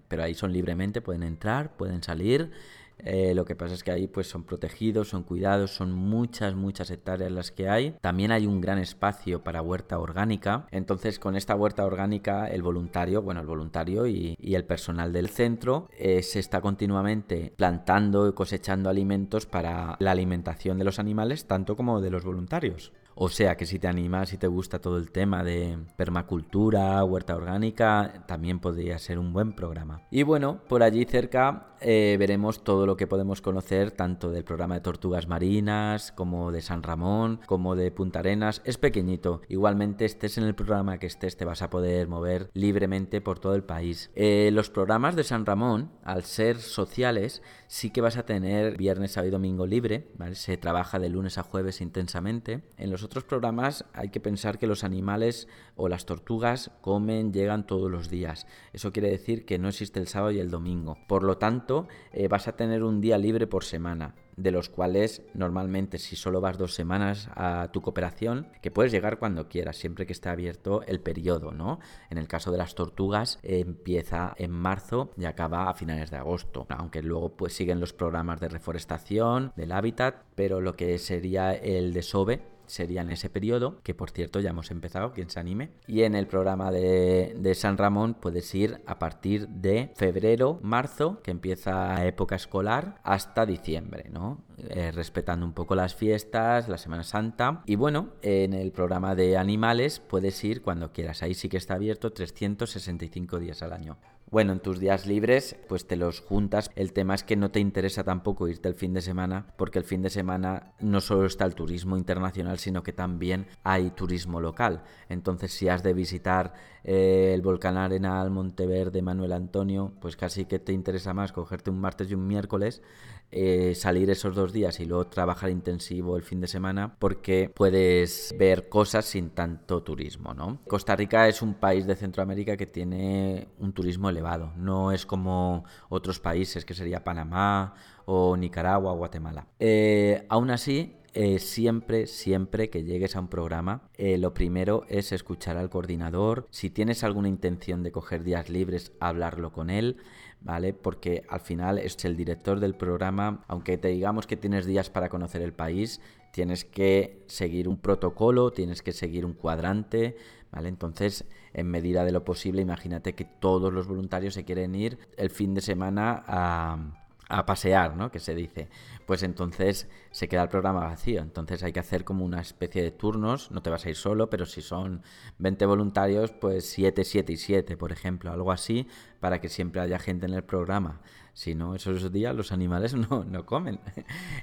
Pero 0.07 0.23
ahí 0.23 0.33
son 0.33 0.53
libremente, 0.53 1.01
pueden 1.01 1.23
entrar, 1.23 1.75
pueden 1.75 2.01
salir. 2.01 2.51
Eh, 2.99 3.33
lo 3.35 3.45
que 3.45 3.55
pasa 3.55 3.73
es 3.73 3.83
que 3.83 3.91
ahí 3.91 4.07
pues 4.07 4.27
son 4.27 4.43
protegidos, 4.43 5.09
son 5.09 5.23
cuidados, 5.23 5.71
son 5.71 5.91
muchas, 5.91 6.55
muchas 6.55 6.89
hectáreas 6.91 7.31
las 7.31 7.51
que 7.51 7.69
hay. 7.69 7.95
También 8.01 8.31
hay 8.31 8.45
un 8.45 8.61
gran 8.61 8.79
espacio 8.79 9.43
para 9.43 9.61
huerta 9.61 9.99
orgánica. 9.99 10.67
Entonces 10.71 11.19
con 11.19 11.35
esta 11.35 11.55
huerta 11.55 11.85
orgánica 11.85 12.47
el 12.47 12.61
voluntario, 12.61 13.21
bueno, 13.21 13.41
el 13.41 13.47
voluntario 13.47 14.07
y, 14.07 14.35
el 14.57 14.65
personal 14.65 15.13
del 15.13 15.29
centro 15.29 15.87
eh, 15.99 16.23
se 16.23 16.39
está 16.39 16.61
continuamente 16.61 17.53
plantando 17.55 18.27
y 18.27 18.33
cosechando 18.33 18.89
alimentos 18.89 19.45
para 19.45 19.97
la 19.99 20.11
alimentación 20.11 20.79
de 20.79 20.83
los 20.83 20.97
animales, 20.97 21.45
tanto 21.45 21.75
como 21.75 22.01
de 22.01 22.09
los 22.09 22.25
voluntarios. 22.25 22.91
O 23.19 23.29
sea 23.29 23.57
que 23.57 23.65
si 23.65 23.79
te 23.79 23.87
animas, 23.87 24.29
si 24.29 24.37
te 24.37 24.45
gusta 24.45 24.79
todo 24.79 24.97
el 24.97 25.11
tema 25.11 25.43
de 25.43 25.79
permacultura, 25.95 27.03
huerta 27.03 27.35
orgánica, 27.35 28.23
también 28.27 28.59
podría 28.59 28.99
ser 28.99 29.17
un 29.17 29.33
buen 29.33 29.53
programa. 29.53 30.03
Y 30.11 30.21
bueno, 30.21 30.61
por 30.67 30.83
allí 30.83 31.03
cerca 31.03 31.73
eh, 31.81 32.15
veremos 32.19 32.63
todo 32.63 32.85
lo 32.85 32.97
que 32.97 33.07
podemos 33.07 33.41
conocer, 33.41 33.91
tanto 33.91 34.29
del 34.29 34.43
programa 34.43 34.75
de 34.75 34.81
tortugas 34.81 35.27
marinas, 35.27 36.11
como 36.11 36.51
de 36.51 36.61
San 36.61 36.83
Ramón, 36.83 37.39
como 37.45 37.75
de 37.75 37.91
Punta 37.91 38.19
Arenas. 38.19 38.61
Es 38.65 38.77
pequeñito. 38.77 39.41
Igualmente 39.47 40.05
estés 40.05 40.37
en 40.37 40.43
el 40.43 40.55
programa 40.55 40.97
que 40.97 41.07
estés, 41.07 41.37
te 41.37 41.45
vas 41.45 41.61
a 41.61 41.69
poder 41.69 42.07
mover 42.07 42.49
libremente 42.53 43.21
por 43.21 43.39
todo 43.39 43.55
el 43.55 43.63
país. 43.63 44.11
Eh, 44.15 44.49
los 44.53 44.69
programas 44.69 45.15
de 45.15 45.23
San 45.23 45.45
Ramón, 45.45 45.91
al 46.03 46.23
ser 46.23 46.59
sociales, 46.59 47.41
sí 47.67 47.89
que 47.89 48.01
vas 48.01 48.17
a 48.17 48.25
tener 48.25 48.77
viernes, 48.77 49.11
sábado 49.11 49.29
y 49.29 49.31
domingo 49.31 49.65
libre, 49.65 50.07
Se 50.33 50.57
trabaja 50.57 50.99
de 50.99 51.09
lunes 51.09 51.37
a 51.37 51.43
jueves 51.43 51.81
intensamente. 51.81 52.63
En 52.77 52.91
los 52.91 53.03
otros 53.07 53.23
programas 53.23 53.85
hay 53.93 54.09
que 54.09 54.19
pensar 54.19 54.57
que 54.57 54.67
los 54.67 54.83
animales 54.83 55.47
o 55.75 55.87
las 55.89 56.05
tortugas 56.05 56.71
comen, 56.81 57.33
llegan 57.33 57.65
todos 57.65 57.89
los 57.89 58.09
días. 58.09 58.45
Eso 58.73 58.91
quiere 58.91 59.09
decir 59.09 59.45
que 59.45 59.57
no 59.57 59.69
existe 59.69 59.99
el 59.99 60.07
sábado 60.07 60.31
y 60.31 60.39
el 60.39 60.51
domingo. 60.51 60.97
Por 61.07 61.23
lo 61.23 61.37
tanto, 61.37 61.87
eh, 62.11 62.27
vas 62.27 62.47
a 62.47 62.55
tener 62.55 62.83
un 62.83 63.01
día 63.01 63.17
libre 63.17 63.47
por 63.47 63.63
semana 63.63 64.13
de 64.37 64.51
los 64.51 64.69
cuales 64.69 65.23
normalmente 65.33 65.97
si 65.97 66.15
solo 66.15 66.39
vas 66.39 66.57
dos 66.57 66.75
semanas 66.75 67.27
a 67.35 67.69
tu 67.73 67.81
cooperación, 67.81 68.47
que 68.61 68.71
puedes 68.71 68.91
llegar 68.91 69.17
cuando 69.17 69.49
quieras, 69.49 69.77
siempre 69.77 70.05
que 70.05 70.13
esté 70.13 70.29
abierto 70.29 70.83
el 70.83 70.99
periodo, 70.99 71.51
¿no? 71.51 71.79
En 72.09 72.19
el 72.19 72.27
caso 72.27 72.51
de 72.51 72.59
las 72.59 72.75
tortugas 72.75 73.39
empieza 73.41 74.35
en 74.37 74.51
marzo 74.51 75.11
y 75.17 75.25
acaba 75.25 75.69
a 75.69 75.73
finales 75.73 76.11
de 76.11 76.17
agosto, 76.17 76.67
aunque 76.69 77.01
luego 77.01 77.35
pues 77.35 77.53
siguen 77.53 77.79
los 77.79 77.93
programas 77.93 78.39
de 78.39 78.49
reforestación, 78.49 79.51
del 79.55 79.71
hábitat, 79.71 80.23
pero 80.35 80.61
lo 80.61 80.75
que 80.75 80.99
sería 80.99 81.53
el 81.53 81.93
desove 81.93 82.56
sería 82.67 83.01
en 83.01 83.09
ese 83.09 83.29
periodo, 83.29 83.81
que 83.83 83.93
por 83.93 84.11
cierto 84.11 84.39
ya 84.39 84.51
hemos 84.51 84.71
empezado, 84.71 85.13
quien 85.13 85.29
se 85.29 85.39
anime. 85.39 85.71
Y 85.87 86.03
en 86.03 86.15
el 86.15 86.27
programa 86.27 86.71
de, 86.71 87.53
San 87.55 87.77
Ramón 87.77 88.13
puedes 88.13 88.53
ir 88.53 88.81
a 88.85 88.99
partir 88.99 89.47
de 89.47 89.91
febrero, 89.95 90.59
marzo, 90.61 91.21
que 91.23 91.31
empieza 91.31 92.05
época 92.05 92.35
escolar, 92.35 92.99
hasta 93.03 93.45
diciembre, 93.45 94.09
¿no? 94.11 94.43
Eh, 94.57 94.91
respetando 94.91 95.45
un 95.45 95.53
poco 95.53 95.75
las 95.75 95.95
fiestas, 95.95 96.67
la 96.67 96.77
Semana 96.77 97.03
Santa. 97.03 97.63
Y 97.65 97.75
bueno, 97.75 98.13
en 98.21 98.53
el 98.53 98.71
programa 98.71 99.15
de 99.15 99.37
animales 99.37 99.99
puedes 99.99 100.43
ir 100.43 100.61
cuando 100.61 100.91
quieras. 100.91 101.23
Ahí 101.23 101.33
sí 101.33 101.49
que 101.49 101.57
está 101.57 101.75
abierto 101.75 102.11
365 102.11 103.39
días 103.39 103.61
al 103.61 103.73
año. 103.73 103.97
Bueno, 104.29 104.51
en 104.51 104.59
tus 104.59 104.81
días 104.81 105.05
libres, 105.05 105.55
pues 105.69 105.87
te 105.87 105.95
los 105.95 106.19
juntas. 106.19 106.69
El 106.75 106.91
tema 106.91 107.15
es 107.15 107.23
que 107.23 107.37
no 107.37 107.49
te 107.49 107.61
interesa 107.61 108.03
tampoco 108.03 108.49
irte 108.49 108.67
el 108.67 108.75
fin 108.75 108.93
de 108.93 108.99
semana, 108.99 109.53
porque 109.55 109.79
el 109.79 109.85
fin 109.85 110.01
de 110.01 110.09
semana 110.09 110.73
no 110.81 110.99
solo 110.99 111.25
está 111.25 111.45
el 111.45 111.55
turismo 111.55 111.95
internacional, 111.95 112.59
sino 112.59 112.83
que 112.83 112.91
también 112.91 113.47
hay 113.63 113.89
turismo 113.91 114.41
local. 114.41 114.83
Entonces, 115.07 115.53
si 115.53 115.69
has 115.69 115.81
de 115.81 115.93
visitar 115.93 116.53
eh, 116.83 117.31
el 117.33 117.41
volcán 117.41 117.77
Arenal, 117.77 118.29
Monteverde, 118.29 119.01
Manuel 119.01 119.31
Antonio, 119.31 119.93
pues 120.01 120.17
casi 120.17 120.43
que 120.43 120.59
te 120.59 120.73
interesa 120.73 121.13
más 121.13 121.31
cogerte 121.31 121.69
un 121.69 121.79
martes 121.79 122.11
y 122.11 122.13
un 122.13 122.27
miércoles, 122.27 122.81
eh, 123.29 123.75
salir 123.75 124.09
esos 124.09 124.35
dos 124.35 124.53
días 124.53 124.79
y 124.79 124.85
luego 124.85 125.07
trabajar 125.07 125.49
intensivo 125.49 126.15
el 126.15 126.23
fin 126.23 126.39
de 126.39 126.47
semana, 126.47 126.95
porque 126.97 127.51
puedes 127.53 128.33
ver 128.39 128.69
cosas 128.69 129.05
sin 129.05 129.31
tanto 129.31 129.83
turismo, 129.83 130.33
¿no? 130.33 130.61
Costa 130.65 130.95
Rica 130.95 131.27
es 131.27 131.41
un 131.41 131.55
país 131.55 131.85
de 131.85 131.97
Centroamérica 131.97 132.55
que 132.55 132.67
tiene 132.67 133.49
un 133.59 133.73
turismo 133.73 134.09
elevado, 134.09 134.53
no 134.55 134.93
es 134.93 135.05
como 135.05 135.65
otros 135.89 136.21
países 136.21 136.63
que 136.63 136.73
sería 136.73 137.03
Panamá 137.03 137.73
o 138.05 138.37
Nicaragua 138.37 138.93
o 138.93 138.97
Guatemala. 138.97 139.45
Eh, 139.59 140.25
aún 140.29 140.49
así, 140.49 140.95
eh, 141.13 141.39
siempre, 141.39 142.07
siempre 142.07 142.69
que 142.69 142.83
llegues 142.83 143.17
a 143.17 143.19
un 143.19 143.27
programa, 143.27 143.89
lo 143.97 144.33
primero 144.33 144.85
es 144.87 145.11
escuchar 145.11 145.57
al 145.57 145.69
coordinador. 145.69 146.47
Si 146.49 146.69
tienes 146.69 147.03
alguna 147.03 147.27
intención 147.27 147.83
de 147.83 147.91
coger 147.91 148.23
días 148.23 148.49
libres, 148.49 148.93
hablarlo 149.01 149.51
con 149.51 149.69
él. 149.69 149.97
¿Vale? 150.39 150.73
Porque 150.73 151.25
al 151.29 151.39
final 151.41 151.77
es 151.77 152.03
el 152.05 152.15
director 152.15 152.59
del 152.59 152.75
programa, 152.75 153.43
aunque 153.47 153.77
te 153.77 153.89
digamos 153.89 154.27
que 154.27 154.37
tienes 154.37 154.65
días 154.65 154.89
para 154.89 155.09
conocer 155.09 155.41
el 155.41 155.51
país, 155.51 155.99
tienes 156.31 156.63
que 156.63 157.23
seguir 157.27 157.67
un 157.67 157.77
protocolo, 157.77 158.51
tienes 158.51 158.81
que 158.81 158.91
seguir 158.91 159.25
un 159.25 159.33
cuadrante, 159.33 160.15
¿vale? 160.51 160.69
Entonces, 160.69 161.25
en 161.53 161.67
medida 161.71 162.05
de 162.05 162.11
lo 162.11 162.23
posible, 162.23 162.61
imagínate 162.61 163.13
que 163.13 163.25
todos 163.25 163.73
los 163.73 163.87
voluntarios 163.87 164.35
se 164.35 164.45
quieren 164.45 164.75
ir 164.75 164.99
el 165.17 165.31
fin 165.31 165.55
de 165.55 165.61
semana 165.61 166.23
a 166.27 167.06
a 167.29 167.45
pasear, 167.45 167.95
¿no? 167.95 168.11
Que 168.11 168.19
se 168.19 168.35
dice. 168.35 168.69
Pues 169.05 169.23
entonces 169.23 169.89
se 170.11 170.27
queda 170.27 170.43
el 170.43 170.49
programa 170.49 170.81
vacío. 170.81 171.21
Entonces 171.21 171.63
hay 171.63 171.73
que 171.73 171.79
hacer 171.79 172.03
como 172.03 172.25
una 172.25 172.41
especie 172.41 172.81
de 172.81 172.91
turnos. 172.91 173.51
No 173.51 173.61
te 173.61 173.69
vas 173.69 173.85
a 173.85 173.89
ir 173.89 173.95
solo, 173.95 174.29
pero 174.29 174.45
si 174.45 174.61
son 174.61 175.01
20 175.39 175.65
voluntarios, 175.65 176.31
pues 176.31 176.69
7, 176.69 177.03
7 177.03 177.33
y 177.33 177.37
7, 177.37 177.77
por 177.77 177.91
ejemplo. 177.91 178.31
Algo 178.31 178.51
así, 178.51 178.87
para 179.19 179.41
que 179.41 179.49
siempre 179.49 179.81
haya 179.81 179.99
gente 179.99 180.25
en 180.25 180.33
el 180.33 180.43
programa. 180.43 181.01
Si 181.33 181.53
no, 181.53 181.75
esos 181.75 182.11
días 182.11 182.35
los 182.35 182.51
animales 182.51 182.93
no, 183.09 183.23
no 183.23 183.45
comen. 183.45 183.79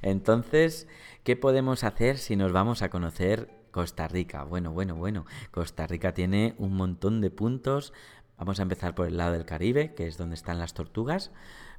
Entonces, 0.03 0.87
¿qué 1.25 1.37
podemos 1.37 1.85
hacer 1.85 2.19
si 2.19 2.37
nos 2.37 2.53
vamos 2.53 2.83
a 2.83 2.91
conocer 2.91 3.51
Costa 3.71 4.07
Rica? 4.09 4.45
Bueno, 4.45 4.73
bueno, 4.73 4.95
bueno. 4.95 5.25
Costa 5.51 5.87
Rica 5.87 6.15
tiene 6.15 6.55
un 6.59 6.75
montón 6.77 7.21
de 7.21 7.31
puntos. 7.31 7.93
Vamos 8.39 8.59
a 8.59 8.63
empezar 8.63 8.95
por 8.95 9.07
el 9.07 9.17
lado 9.17 9.33
del 9.33 9.45
Caribe, 9.45 9.95
que 9.95 10.07
es 10.07 10.19
donde 10.19 10.35
están 10.35 10.59
las 10.59 10.75
tortugas. 10.75 11.31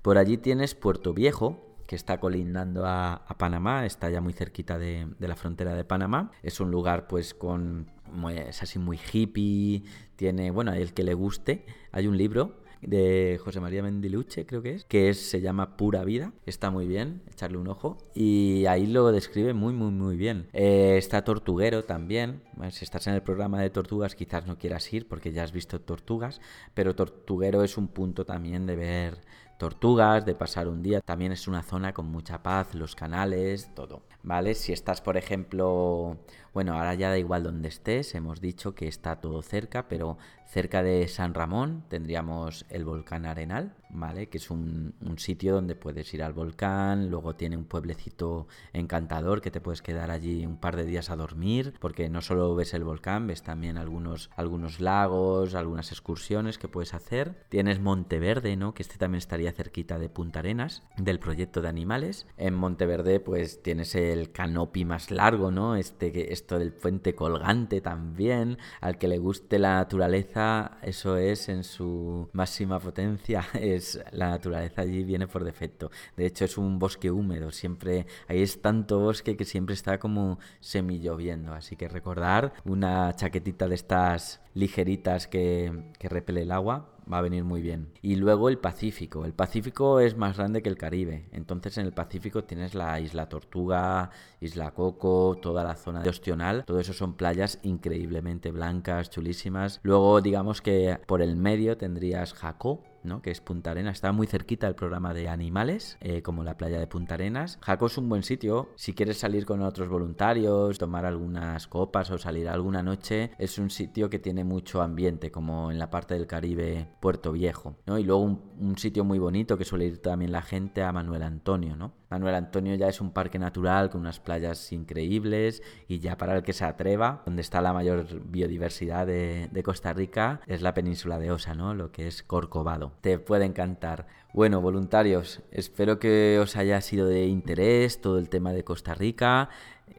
Por 0.01 0.17
allí 0.17 0.37
tienes 0.37 0.75
Puerto 0.75 1.13
Viejo, 1.13 1.75
que 1.87 1.95
está 1.95 2.19
colindando 2.19 2.85
a, 2.85 3.25
Panamá, 3.37 3.85
está 3.85 4.09
ya 4.09 4.21
muy 4.21 4.33
cerquita 4.33 4.77
de, 4.79 5.07
la 5.19 5.35
frontera 5.35 5.75
de 5.75 5.83
Panamá. 5.83 6.31
Es 6.43 6.59
un 6.59 6.71
lugar 6.71 7.07
pues 7.07 7.33
con... 7.33 7.91
es 8.31 8.63
así 8.63 8.79
muy 8.79 8.99
hippie, 9.11 9.83
tiene, 10.15 10.51
bueno, 10.51 10.73
el 10.73 10.93
que 10.93 11.03
le 11.03 11.13
guste. 11.13 11.65
Hay 11.91 12.07
un 12.07 12.17
libro 12.17 12.64
de 12.85 13.39
José 13.43 13.59
María 13.59 13.83
Mendiluche, 13.83 14.45
creo 14.45 14.61
que 14.61 14.75
es, 14.75 14.85
que 14.85 15.09
es, 15.09 15.29
se 15.29 15.41
llama 15.41 15.77
Pura 15.77 16.03
Vida. 16.03 16.33
Está 16.45 16.71
muy 16.71 16.87
bien, 16.87 17.21
echarle 17.31 17.57
un 17.57 17.67
ojo. 17.67 17.97
Y 18.13 18.65
ahí 18.67 18.87
lo 18.87 19.11
describe 19.11 19.53
muy, 19.53 19.73
muy, 19.73 19.91
muy 19.91 20.15
bien. 20.15 20.47
Eh, 20.53 20.95
está 20.97 21.23
Tortuguero 21.23 21.83
también. 21.83 22.41
si 22.71 22.85
estás 22.85 23.07
en 23.07 23.13
el 23.13 23.21
programa 23.21 23.61
de 23.61 23.69
tortugas, 23.69 24.15
quizás 24.15 24.45
no 24.45 24.57
quieras 24.57 24.91
ir 24.93 25.07
porque 25.07 25.31
ya 25.31 25.43
has 25.43 25.51
visto 25.51 25.81
tortugas, 25.81 26.41
pero 26.73 26.95
Tortuguero 26.95 27.63
es 27.63 27.77
un 27.77 27.87
punto 27.87 28.25
también 28.25 28.65
de 28.65 28.75
ver 28.75 29.21
tortugas, 29.57 30.25
de 30.25 30.35
pasar 30.35 30.67
un 30.67 30.81
día. 30.81 31.01
También 31.01 31.31
es 31.31 31.47
una 31.47 31.63
zona 31.63 31.93
con 31.93 32.07
mucha 32.07 32.43
paz, 32.43 32.75
los 32.75 32.95
canales, 32.95 33.73
todo. 33.73 34.03
¿Vale? 34.23 34.55
Si 34.55 34.73
estás, 34.73 35.01
por 35.01 35.17
ejemplo, 35.17 36.17
bueno, 36.55 36.73
ahora 36.73 36.93
ya 36.93 37.09
da 37.09 37.17
igual 37.17 37.43
donde 37.43 37.67
estés, 37.67 38.15
hemos 38.15 38.39
dicho 38.39 38.75
que 38.75 38.87
está 38.87 39.17
todo 39.17 39.41
cerca, 39.41 39.89
pero 39.89 40.17
cerca 40.47 40.83
de 40.83 41.07
San 41.09 41.33
Ramón 41.33 41.83
tendríamos 41.89 42.65
el 42.69 42.85
volcán 42.85 43.25
Arenal, 43.25 43.75
¿vale? 43.89 44.29
Que 44.29 44.37
es 44.37 44.49
un, 44.49 44.93
sitio 45.17 45.53
donde 45.53 45.75
puedes 45.75 46.13
ir 46.13 46.23
al 46.23 46.33
volcán, 46.33 47.09
luego 47.09 47.35
tiene 47.35 47.57
un 47.57 47.65
pueblecito 47.65 48.47
encantador 48.73 49.41
que 49.41 49.51
te 49.51 49.61
puedes 49.61 49.81
quedar 49.81 50.11
allí 50.11 50.45
un 50.45 50.57
par 50.57 50.75
de 50.75 50.85
días 50.85 51.09
a 51.09 51.15
dormir, 51.15 51.73
porque 51.79 52.09
no 52.09 52.21
solo 52.21 52.53
ves 52.55 52.73
el 52.73 52.83
volcán, 52.83 53.27
ves 53.27 53.43
también 53.43 53.77
algunos, 53.77 54.29
algunos 54.35 54.79
lagos, 54.79 55.55
algunas 55.55 55.91
excursiones 55.91 56.57
que 56.57 56.67
puedes 56.67 56.93
hacer. 56.93 57.45
Tienes 57.49 57.79
Monteverde, 57.79 58.55
¿no? 58.55 58.73
Que 58.73 58.83
este 58.83 58.97
también 58.97 59.19
estaría 59.19 59.51
cerquita 59.51 59.99
de 59.99 60.09
Punta 60.09 60.39
Arenas, 60.39 60.83
del 60.97 61.19
proyecto 61.19 61.61
de 61.61 61.69
animales. 61.69 62.27
En 62.37 62.53
Monteverde, 62.53 63.19
pues 63.19 63.61
tienes 63.61 63.95
el 63.95 64.31
canopy 64.31 64.85
más 64.85 65.11
largo, 65.11 65.51
¿no? 65.51 65.75
Este, 65.75 66.33
esto 66.45 66.59
del 66.59 66.73
puente 66.73 67.15
colgante 67.15 67.81
también. 67.81 68.59
Al 68.79 68.99
que 68.99 69.07
le 69.07 69.17
guste 69.17 69.57
la 69.57 69.77
naturaleza, 69.77 70.77
eso 70.83 71.17
es 71.17 71.49
en 71.49 71.63
su 71.63 72.29
máxima 72.33 72.79
potencia. 72.79 73.43
Es 73.65 73.99
la 74.11 74.29
naturaleza 74.29 74.81
allí 74.81 75.03
viene 75.03 75.27
por 75.27 75.43
defecto. 75.43 75.89
De 76.15 76.27
hecho, 76.27 76.45
es 76.45 76.57
un 76.57 76.77
bosque 76.77 77.09
húmedo, 77.09 77.51
siempre 77.51 78.05
ahí 78.27 78.41
es 78.43 78.61
tanto 78.61 78.99
bosque 78.99 79.35
que 79.35 79.45
siempre 79.45 79.73
está 79.73 79.97
como 79.97 80.37
semilloviendo. 80.59 81.53
Así 81.53 81.75
que 81.75 81.87
recordar 81.87 82.53
una 82.63 83.15
chaquetita 83.15 83.67
de 83.67 83.75
estas 83.75 84.41
ligeritas 84.53 85.27
que, 85.27 85.91
que 85.97 86.09
repele 86.09 86.43
el 86.43 86.51
agua 86.51 86.94
va 87.11 87.19
a 87.19 87.21
venir 87.21 87.43
muy 87.43 87.61
bien. 87.61 87.89
Y 88.01 88.15
luego 88.15 88.49
el 88.49 88.57
Pacífico. 88.57 89.25
El 89.25 89.33
Pacífico 89.33 89.99
es 89.99 90.17
más 90.17 90.37
grande 90.37 90.61
que 90.61 90.69
el 90.69 90.77
Caribe. 90.77 91.27
Entonces 91.31 91.77
en 91.77 91.85
el 91.85 91.93
Pacífico 91.93 92.43
tienes 92.43 92.75
la 92.75 92.99
Isla 92.99 93.29
Tortuga, 93.29 94.11
Isla 94.41 94.71
Coco, 94.71 95.37
toda 95.41 95.63
la 95.63 95.75
zona 95.75 96.01
de 96.01 96.09
Ostional. 96.09 96.65
Todo 96.65 96.79
eso 96.79 96.93
son 96.93 97.15
playas 97.15 97.59
increíblemente 97.63 98.51
blancas, 98.51 99.09
chulísimas. 99.09 99.79
Luego 99.83 100.21
digamos 100.21 100.61
que 100.61 100.99
por 101.05 101.21
el 101.21 101.35
medio 101.35 101.77
tendrías 101.77 102.33
Jacó, 102.33 102.83
¿no? 103.05 103.21
que 103.21 103.31
es 103.31 103.41
Punta 103.41 103.71
Arenas. 103.71 103.95
Está 103.95 104.11
muy 104.11 104.27
cerquita 104.27 104.67
del 104.67 104.75
programa 104.75 105.13
de 105.13 105.29
animales, 105.29 105.97
eh, 106.01 106.21
como 106.21 106.43
la 106.43 106.57
playa 106.57 106.79
de 106.79 106.87
Punta 106.87 107.15
Arenas. 107.15 107.59
Jaco 107.61 107.87
es 107.87 107.97
un 107.97 108.09
buen 108.09 108.23
sitio. 108.23 108.69
Si 108.75 108.93
quieres 108.93 109.17
salir 109.17 109.45
con 109.45 109.61
otros 109.61 109.89
voluntarios, 109.89 110.77
tomar 110.77 111.05
algunas 111.05 111.67
copas 111.67 112.11
o 112.11 112.17
salir 112.17 112.49
alguna 112.49 112.83
noche, 112.83 113.31
es 113.37 113.57
un 113.57 113.69
sitio 113.69 114.09
que 114.09 114.19
tiene 114.19 114.43
mucho 114.43 114.81
ambiente, 114.81 115.31
como 115.31 115.71
en 115.71 115.79
la 115.79 115.89
parte 115.89 116.13
del 116.13 116.27
Caribe, 116.27 116.87
Puerto 116.99 117.31
Viejo. 117.31 117.75
¿no? 117.85 117.97
Y 117.97 118.03
luego 118.03 118.21
un, 118.21 118.41
un 118.59 118.77
sitio 118.77 119.03
muy 119.03 119.19
bonito 119.19 119.57
que 119.57 119.65
suele 119.65 119.85
ir 119.85 120.01
también 120.01 120.31
la 120.31 120.41
gente 120.41 120.83
a 120.83 120.91
Manuel 120.91 121.23
Antonio, 121.23 121.75
¿no? 121.75 121.93
Manuel 122.15 122.35
Antonio 122.35 122.75
ya 122.75 122.87
es 122.87 123.01
un 123.01 123.11
parque 123.11 123.37
natural 123.37 123.89
con 123.89 123.99
unas 123.99 124.21
playas 124.21 124.71
increíbles 124.71 125.61
y 125.89 125.99
ya 125.99 126.17
para 126.17 126.37
el 126.37 126.43
que 126.43 126.53
se 126.53 126.63
atreva, 126.63 127.21
donde 127.25 127.41
está 127.41 127.59
la 127.59 127.73
mayor 127.73 128.07
biodiversidad 128.23 129.05
de, 129.05 129.61
Costa 129.65 129.91
Rica, 129.91 130.39
es 130.47 130.61
la 130.61 130.73
península 130.73 131.19
de 131.19 131.31
Osa, 131.31 131.55
¿no? 131.55 131.73
Lo 131.73 131.91
que 131.91 132.07
es 132.07 132.23
Corcovado. 132.23 132.93
Te 133.01 133.19
puede 133.19 133.43
encantar. 133.43 134.07
Bueno, 134.33 134.61
voluntarios, 134.61 135.41
espero 135.51 135.99
que 135.99 136.39
os 136.41 136.55
haya 136.55 136.79
sido 136.79 137.05
de 137.07 137.25
interés 137.25 137.99
todo 137.99 138.17
el 138.17 138.29
tema 138.29 138.53
de 138.53 138.63
Costa 138.63 138.93
Rica. 138.93 139.49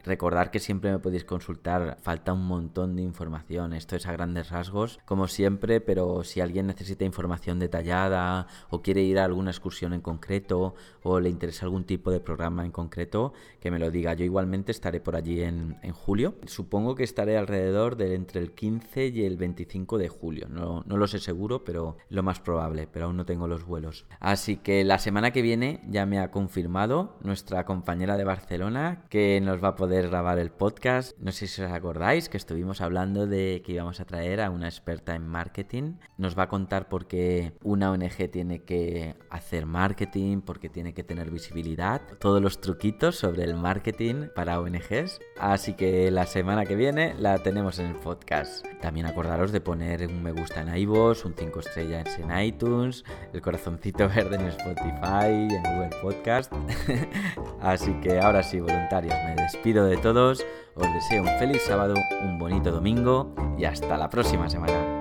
Recordar 0.07 0.51
que 0.51 0.59
siempre 0.59 0.89
me 0.89 0.99
podéis 0.99 1.25
consultar, 1.25 1.97
falta 2.01 2.31
un 2.31 2.47
montón 2.47 2.95
de 2.95 3.01
información, 3.01 3.73
esto 3.73 3.97
es 3.97 4.05
a 4.07 4.13
grandes 4.13 4.49
rasgos, 4.49 4.99
como 5.03 5.27
siempre, 5.27 5.81
pero 5.81 6.23
si 6.23 6.39
alguien 6.39 6.67
necesita 6.67 7.03
información 7.03 7.59
detallada 7.59 8.47
o 8.69 8.81
quiere 8.81 9.01
ir 9.01 9.19
a 9.19 9.25
alguna 9.25 9.51
excursión 9.51 9.91
en 9.91 9.99
concreto 9.99 10.75
o 11.03 11.19
le 11.19 11.29
interesa 11.29 11.65
algún 11.65 11.83
tipo 11.83 12.09
de 12.09 12.21
programa 12.21 12.63
en 12.63 12.71
concreto, 12.71 13.33
que 13.59 13.69
me 13.69 13.79
lo 13.79 13.91
diga. 13.91 14.13
Yo 14.13 14.23
igualmente 14.23 14.71
estaré 14.71 15.01
por 15.01 15.17
allí 15.17 15.41
en, 15.41 15.75
julio. 15.91 16.35
Supongo 16.45 16.95
que 16.95 17.03
estaré 17.03 17.37
alrededor 17.37 17.97
de 17.97 18.15
entre 18.15 18.39
el 18.39 18.51
15 18.51 19.07
y 19.07 19.25
el 19.25 19.35
25 19.35 19.97
de 19.97 20.07
julio. 20.07 20.47
No, 20.49 20.83
no 20.85 20.97
lo 20.97 21.07
sé 21.07 21.19
seguro, 21.19 21.63
pero 21.63 21.97
lo 22.09 22.23
más 22.23 22.39
probable, 22.39 22.87
pero 22.87 23.05
aún 23.05 23.17
no 23.17 23.25
tengo 23.25 23.47
los 23.47 23.65
vuelos. 23.65 24.05
Así 24.19 24.57
que 24.57 24.85
la 24.85 24.99
semana 24.99 25.31
que 25.31 25.41
viene 25.41 25.81
ya 25.89 26.05
me 26.05 26.19
ha 26.19 26.31
confirmado 26.31 27.17
nuestra 27.21 27.65
compañera 27.65 28.15
de 28.15 28.23
Barcelona 28.23 29.05
que 29.09 29.41
nos 29.41 29.61
va 29.63 29.69
a 29.69 29.75
poder 29.75 29.96
grabar 30.05 30.37
el 30.37 30.51
podcast. 30.51 31.17
No 31.17 31.31
sé 31.31 31.47
si 31.47 31.63
os 31.63 31.71
acordáis 31.71 32.29
que 32.29 32.37
estuvimos 32.37 32.81
hablando 32.81 33.25
de 33.25 33.63
que 33.65 33.71
íbamos 33.71 33.99
a 33.99 34.05
traer 34.05 34.41
a 34.41 34.51
una 34.51 34.67
experta 34.67 35.15
en 35.15 35.27
marketing. 35.27 35.95
Nos 36.17 36.37
va 36.37 36.43
a 36.43 36.49
contar 36.49 36.89
por 36.89 37.07
qué 37.07 37.53
una 37.63 37.91
ONG 37.91 38.29
tiene 38.31 38.63
que 38.63 39.15
hacer 39.31 39.65
marketing, 39.65 40.41
porque 40.41 40.69
tiene 40.69 40.93
que 40.93 41.03
tener 41.03 41.31
visibilidad, 41.31 42.01
todos 42.19 42.41
los 42.41 42.61
truquitos 42.61 43.15
sobre 43.15 43.43
el 43.43 43.55
marketing 43.55 44.27
para 44.35 44.59
ONGs. 44.59 45.19
Así 45.39 45.73
que 45.73 46.11
la 46.11 46.25
semana 46.25 46.65
que 46.65 46.75
viene 46.75 47.15
la 47.15 47.39
tenemos 47.39 47.79
en 47.79 47.87
el 47.87 47.95
podcast. 47.95 48.65
También 48.81 49.07
acordaros 49.07 49.51
de 49.51 49.61
poner 49.61 50.05
un 50.07 50.21
me 50.21 50.31
gusta 50.31 50.61
en 50.61 50.75
iVoox, 50.75 51.25
un 51.25 51.33
5 51.33 51.59
estrellas 51.59 52.19
en 52.19 52.37
iTunes, 52.39 53.03
el 53.33 53.41
corazoncito 53.41 54.07
verde 54.15 54.35
en 54.35 54.47
Spotify, 54.47 55.55
en 55.55 55.63
Google 55.63 55.89
Podcast. 56.01 56.53
Así 57.61 57.93
que 58.01 58.19
ahora 58.19 58.43
sí, 58.43 58.59
voluntarios, 58.59 59.15
me 59.25 59.35
despido 59.41 59.86
de 59.87 59.97
todos. 59.97 60.45
Os 60.75 60.93
deseo 60.93 61.23
un 61.23 61.39
feliz 61.39 61.63
sábado, 61.63 61.95
un 62.23 62.37
bonito 62.37 62.71
domingo 62.71 63.33
y 63.57 63.65
hasta 63.65 63.97
la 63.97 64.09
próxima 64.09 64.49
semana. 64.49 64.96